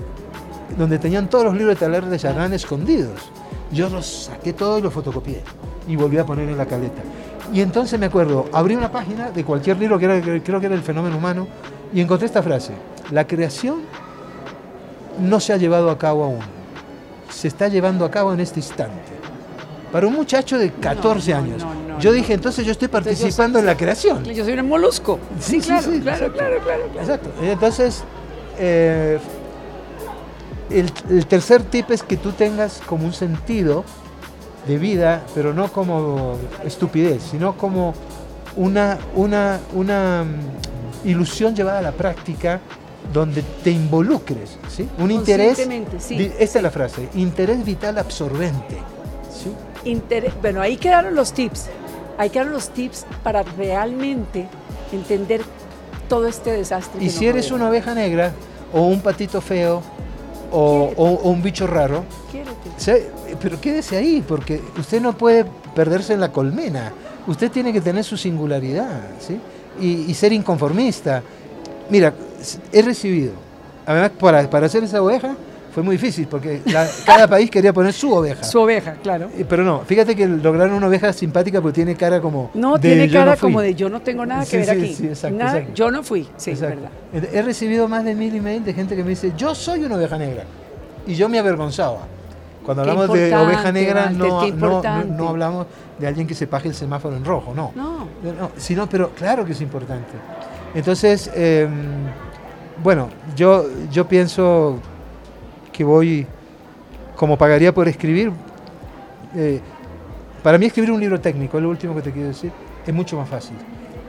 donde 0.77 0.99
tenían 0.99 1.29
todos 1.29 1.45
los 1.45 1.53
libros 1.55 1.75
de 1.75 1.79
Taylor 1.79 2.05
de 2.05 2.19
Chardin 2.19 2.53
escondidos. 2.53 3.31
Yo 3.71 3.89
los 3.89 4.05
saqué 4.25 4.53
todos 4.53 4.79
y 4.79 4.83
los 4.83 4.93
fotocopié 4.93 5.41
y 5.87 5.95
volví 5.95 6.17
a 6.17 6.25
poner 6.25 6.49
en 6.49 6.57
la 6.57 6.65
caleta. 6.65 7.01
Y 7.53 7.61
entonces 7.61 7.99
me 7.99 8.07
acuerdo, 8.07 8.45
abrí 8.51 8.75
una 8.75 8.91
página 8.91 9.31
de 9.31 9.43
cualquier 9.43 9.77
libro 9.79 9.97
que 9.99 10.05
era, 10.05 10.21
creo 10.43 10.59
que 10.59 10.65
era 10.65 10.75
el 10.75 10.81
fenómeno 10.81 11.17
humano 11.17 11.47
y 11.93 12.01
encontré 12.01 12.25
esta 12.27 12.43
frase: 12.43 12.73
la 13.11 13.25
creación 13.25 13.81
no 15.19 15.39
se 15.39 15.53
ha 15.53 15.57
llevado 15.57 15.89
a 15.89 15.97
cabo 15.97 16.23
aún. 16.25 16.39
Se 17.29 17.47
está 17.47 17.67
llevando 17.67 18.05
a 18.05 18.11
cabo 18.11 18.33
en 18.33 18.39
este 18.39 18.59
instante. 18.59 19.13
Para 19.91 20.07
un 20.07 20.13
muchacho 20.13 20.57
de 20.57 20.71
14 20.71 21.31
no, 21.31 21.37
años. 21.37 21.63
no, 21.63 21.99
yo 21.99 22.11
dije, 22.11 22.33
entonces 22.33 22.65
yo 22.65 22.71
estoy 22.73 22.87
Entonces 22.87 23.17
yo 23.17 23.21
participando 23.23 23.59
soy- 23.59 23.61
en 23.61 23.65
la 23.67 23.77
creación. 23.77 24.23
Yo 24.25 24.43
soy 24.43 24.53
un 24.59 24.67
molusco. 24.67 25.19
Sí, 25.39 25.59
claro, 25.59 25.81
claro, 25.83 25.95
exacto. 25.97 26.33
claro, 26.37 26.59
claro, 26.61 26.83
claro. 26.91 26.99
Exacto. 27.01 27.29
Entonces, 27.41 28.03
eh, 28.57 29.19
el, 30.69 30.91
el 31.09 31.25
tercer 31.27 31.61
tip 31.63 31.91
es 31.91 32.03
que 32.03 32.17
tú 32.17 32.31
tengas 32.31 32.81
como 32.85 33.05
un 33.05 33.13
sentido 33.13 33.83
de 34.67 34.77
vida, 34.77 35.21
pero 35.35 35.53
no 35.53 35.71
como 35.71 36.37
estupidez, 36.63 37.21
sino 37.31 37.55
como 37.55 37.93
una, 38.55 38.97
una, 39.15 39.59
una 39.73 40.23
mm, 40.23 41.07
ilusión 41.07 41.55
llevada 41.55 41.79
a 41.79 41.81
la 41.83 41.91
práctica 41.91 42.59
donde 43.13 43.43
te 43.63 43.71
involucres, 43.71 44.57
¿sí? 44.69 44.87
Un 44.99 45.11
interés, 45.11 45.57
sí, 45.57 45.63
esta 45.63 45.99
sí. 45.99 46.33
es 46.39 46.61
la 46.61 46.71
frase, 46.71 47.09
interés 47.15 47.63
vital 47.63 47.97
absorbente, 47.97 48.77
¿sí? 49.31 49.51
Inter- 49.89 50.31
bueno, 50.41 50.61
ahí 50.61 50.77
quedaron 50.77 51.15
los 51.15 51.31
tips. 51.33 51.67
Ahí 52.17 52.29
quedaron 52.29 52.53
los 52.53 52.69
tips 52.69 53.05
para 53.23 53.43
realmente 53.43 54.47
entender 54.91 55.41
todo 56.09 56.27
este 56.27 56.51
desastre. 56.51 57.03
Y 57.03 57.09
si 57.09 57.27
eres 57.27 57.51
una 57.51 57.69
oveja 57.69 57.93
negra 57.93 58.31
o 58.73 58.81
un 58.83 59.01
patito 59.01 59.41
feo 59.41 59.81
o, 60.51 60.91
o- 60.95 61.09
o 61.23 61.29
un 61.29 61.41
bicho 61.43 61.67
raro, 61.67 62.03
Quiérete. 62.31 62.53
Se- 62.77 63.09
pero 63.41 63.59
quédese 63.59 63.97
ahí, 63.97 64.23
porque 64.27 64.61
usted 64.77 65.01
no 65.01 65.17
puede 65.17 65.45
perderse 65.75 66.13
en 66.13 66.19
la 66.21 66.31
colmena. 66.31 66.93
Usted 67.27 67.51
tiene 67.51 67.73
que 67.73 67.81
tener 67.81 68.03
su 68.03 68.15
singularidad, 68.17 69.01
¿sí? 69.19 69.39
Y, 69.81 70.09
y 70.09 70.13
ser 70.13 70.31
inconformista. 70.31 71.21
Mira, 71.89 72.13
he 72.71 72.81
recibido, 72.81 73.33
además 73.85 74.11
para, 74.19 74.49
para 74.49 74.65
hacer 74.67 74.83
esa 74.83 75.01
oveja 75.01 75.35
fue 75.73 75.83
muy 75.83 75.97
difícil, 75.97 76.25
porque 76.27 76.61
la- 76.67 76.87
cada 77.05 77.27
país 77.27 77.51
quería 77.51 77.73
poner 77.73 77.91
su 77.91 78.13
oveja. 78.13 78.43
Su 78.45 78.61
oveja, 78.61 78.93
claro. 79.03 79.29
Pero 79.49 79.63
no, 79.65 79.81
fíjate 79.81 80.15
que 80.15 80.25
lograron 80.25 80.73
una 80.75 80.87
oveja 80.87 81.11
simpática 81.11 81.61
porque 81.61 81.75
tiene 81.75 81.95
cara 81.95 82.21
como... 82.21 82.49
No, 82.53 82.77
de 82.77 82.79
tiene 82.87 83.11
cara 83.11 83.31
no 83.35 83.37
como 83.41 83.59
de 83.61 83.75
yo 83.75 83.89
no 83.89 84.01
tengo 84.01 84.25
nada 84.25 84.45
que 84.45 84.51
Sí, 84.51 84.57
ver 84.57 84.65
sí, 84.65 84.71
aquí. 84.71 84.93
sí, 84.95 85.07
exacto, 85.07 85.37
Nada- 85.37 85.57
exacto. 85.57 85.73
Yo 85.75 85.91
no 85.91 86.01
fui, 86.01 86.29
sí, 86.37 86.51
es 86.51 86.61
verdad. 86.61 86.89
He 87.11 87.41
recibido 87.41 87.89
más 87.89 88.05
de 88.05 88.15
mil 88.15 88.33
emails 88.33 88.65
de 88.65 88.73
gente 88.73 88.95
que 88.95 89.03
me 89.03 89.09
dice, 89.09 89.33
yo 89.35 89.53
soy 89.53 89.83
una 89.83 89.95
oveja 89.95 90.17
negra. 90.17 90.43
Y 91.07 91.13
yo 91.15 91.27
me 91.27 91.39
avergonzaba. 91.39 92.07
Cuando 92.63 92.81
hablamos 92.81 93.11
de 93.11 93.35
oveja 93.35 93.71
negra, 93.73 94.05
Walter, 94.05 94.17
no, 94.17 94.51
no, 94.53 94.81
no, 94.81 95.03
no 95.03 95.29
hablamos 95.29 95.67
de 95.99 96.07
alguien 96.07 96.25
que 96.25 96.33
se 96.35 96.47
paje 96.47 96.69
el 96.69 96.73
semáforo 96.73 97.15
en 97.17 97.23
rojo, 97.25 97.53
no. 97.53 97.73
No, 97.75 98.07
No, 98.23 98.51
sino, 98.57 98.87
pero 98.89 99.09
claro 99.09 99.43
que 99.45 99.51
es 99.51 99.59
importante. 99.61 100.13
Entonces, 100.73 101.29
eh, 101.35 101.67
bueno, 102.85 103.09
yo, 103.35 103.65
yo 103.91 104.07
pienso 104.07 104.77
que 105.73 105.83
voy, 105.83 106.27
como 107.15 107.35
pagaría 107.35 107.73
por 107.73 107.87
escribir, 107.87 108.31
eh, 109.35 109.59
para 110.43 110.59
mí 110.59 110.67
escribir 110.67 110.91
un 110.91 110.99
libro 110.99 111.19
técnico, 111.19 111.57
es 111.57 111.63
lo 111.63 111.69
último 111.71 111.95
que 111.95 112.03
te 112.03 112.11
quiero 112.11 112.27
decir, 112.27 112.51
es 112.85 112.93
mucho 112.93 113.17
más 113.17 113.27
fácil. 113.27 113.55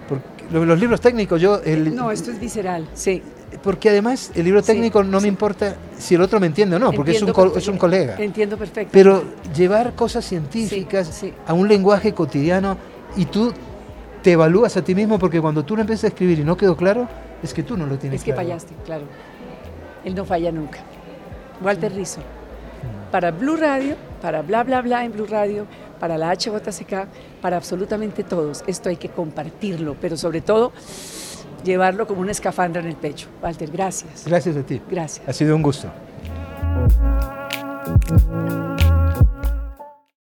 Porque 0.07 0.23
lo- 0.53 0.67
los 0.67 0.79
libros 0.79 1.01
técnicos, 1.01 1.41
yo... 1.41 1.63
el- 1.65 1.95
no, 1.97 2.11
esto 2.11 2.31
es 2.31 2.39
visceral, 2.39 2.87
sí. 2.93 3.23
porque 3.63 3.89
además 3.89 4.31
el 4.35 4.45
libro 4.45 4.61
Sí, 4.61 4.67
técnico 4.67 5.03
no 5.03 5.21
sí. 5.21 5.23
me 5.23 5.29
importa 5.29 5.75
si 5.97 6.15
el 6.15 6.21
otro 6.21 6.39
me 6.39 6.47
entiende 6.47 6.77
o 6.77 6.79
no, 6.79 6.93
porque 6.93 7.13
es 7.13 7.23
un, 7.23 7.33
es 7.57 7.69
un 7.69 7.79
colega. 7.79 8.17
Entiendo 8.19 8.59
perfecto. 8.59 8.91
Pero 8.93 9.25
llevar 9.57 9.95
cosas 9.95 10.23
científicas 10.27 11.09
sí. 11.09 11.33
a 11.47 11.55
un 11.55 11.67
lenguaje 11.67 12.13
cotidiano 12.13 12.77
y 13.17 13.25
tú 13.25 13.55
te 14.23 14.33
evalúas 14.33 14.77
a 14.77 14.85
ti 14.85 14.95
mismo 14.95 15.19
porque 15.19 15.41
cuando 15.41 15.65
tú 15.65 15.77
lo 15.77 15.81
empiezas 15.81 16.05
a 16.05 16.09
escribir 16.09 16.41
y 16.41 16.45
no 16.45 16.59
quedó 16.59 16.77
claro, 16.77 17.09
es 17.47 17.55
que 17.55 17.63
tú 17.63 17.77
no 17.77 17.87
lo 17.87 17.99
tienes 17.99 18.21
es 18.21 18.25
que 18.25 18.33
claro. 18.33 18.49
fallaste, 18.49 18.75
claro. 18.85 19.05
Él 20.05 20.15
no 20.15 20.25
falla 20.25 20.53
nunca. 20.53 20.81
Walter 21.63 21.91
Mm. 21.93 21.97
Rizzo. 21.97 22.21
Para 23.11 23.31
Blue 23.31 23.57
Radio, 23.57 23.97
para 24.21 24.43
bla 24.43 24.63
bla 24.63 24.83
bla 24.83 25.05
en 25.05 25.13
Blue 25.13 25.27
Radio, 25.27 25.67
para 25.99 26.19
la 26.19 26.33
HJCK, 26.35 27.07
para 27.41 27.57
absolutamente 27.57 28.23
todos. 28.25 28.63
Esto 28.67 28.89
hay 28.89 28.97
que 28.97 29.09
compartirlo, 29.09 29.97
pero 30.01 30.17
sobre 30.17 30.41
todo 30.43 30.73
llevarlo 31.65 32.07
como 32.07 32.21
una 32.21 32.33
escafandra 32.33 32.83
en 32.83 32.89
el 32.89 32.97
pecho. 32.97 33.29
Walter, 33.43 33.71
gracias. 33.71 34.25
Gracias 34.27 34.57
a 34.57 34.63
ti. 34.63 34.81
Gracias. 34.91 35.27
Ha 35.29 35.33
sido 35.33 35.57
un 35.57 35.63
gusto. 35.63 35.89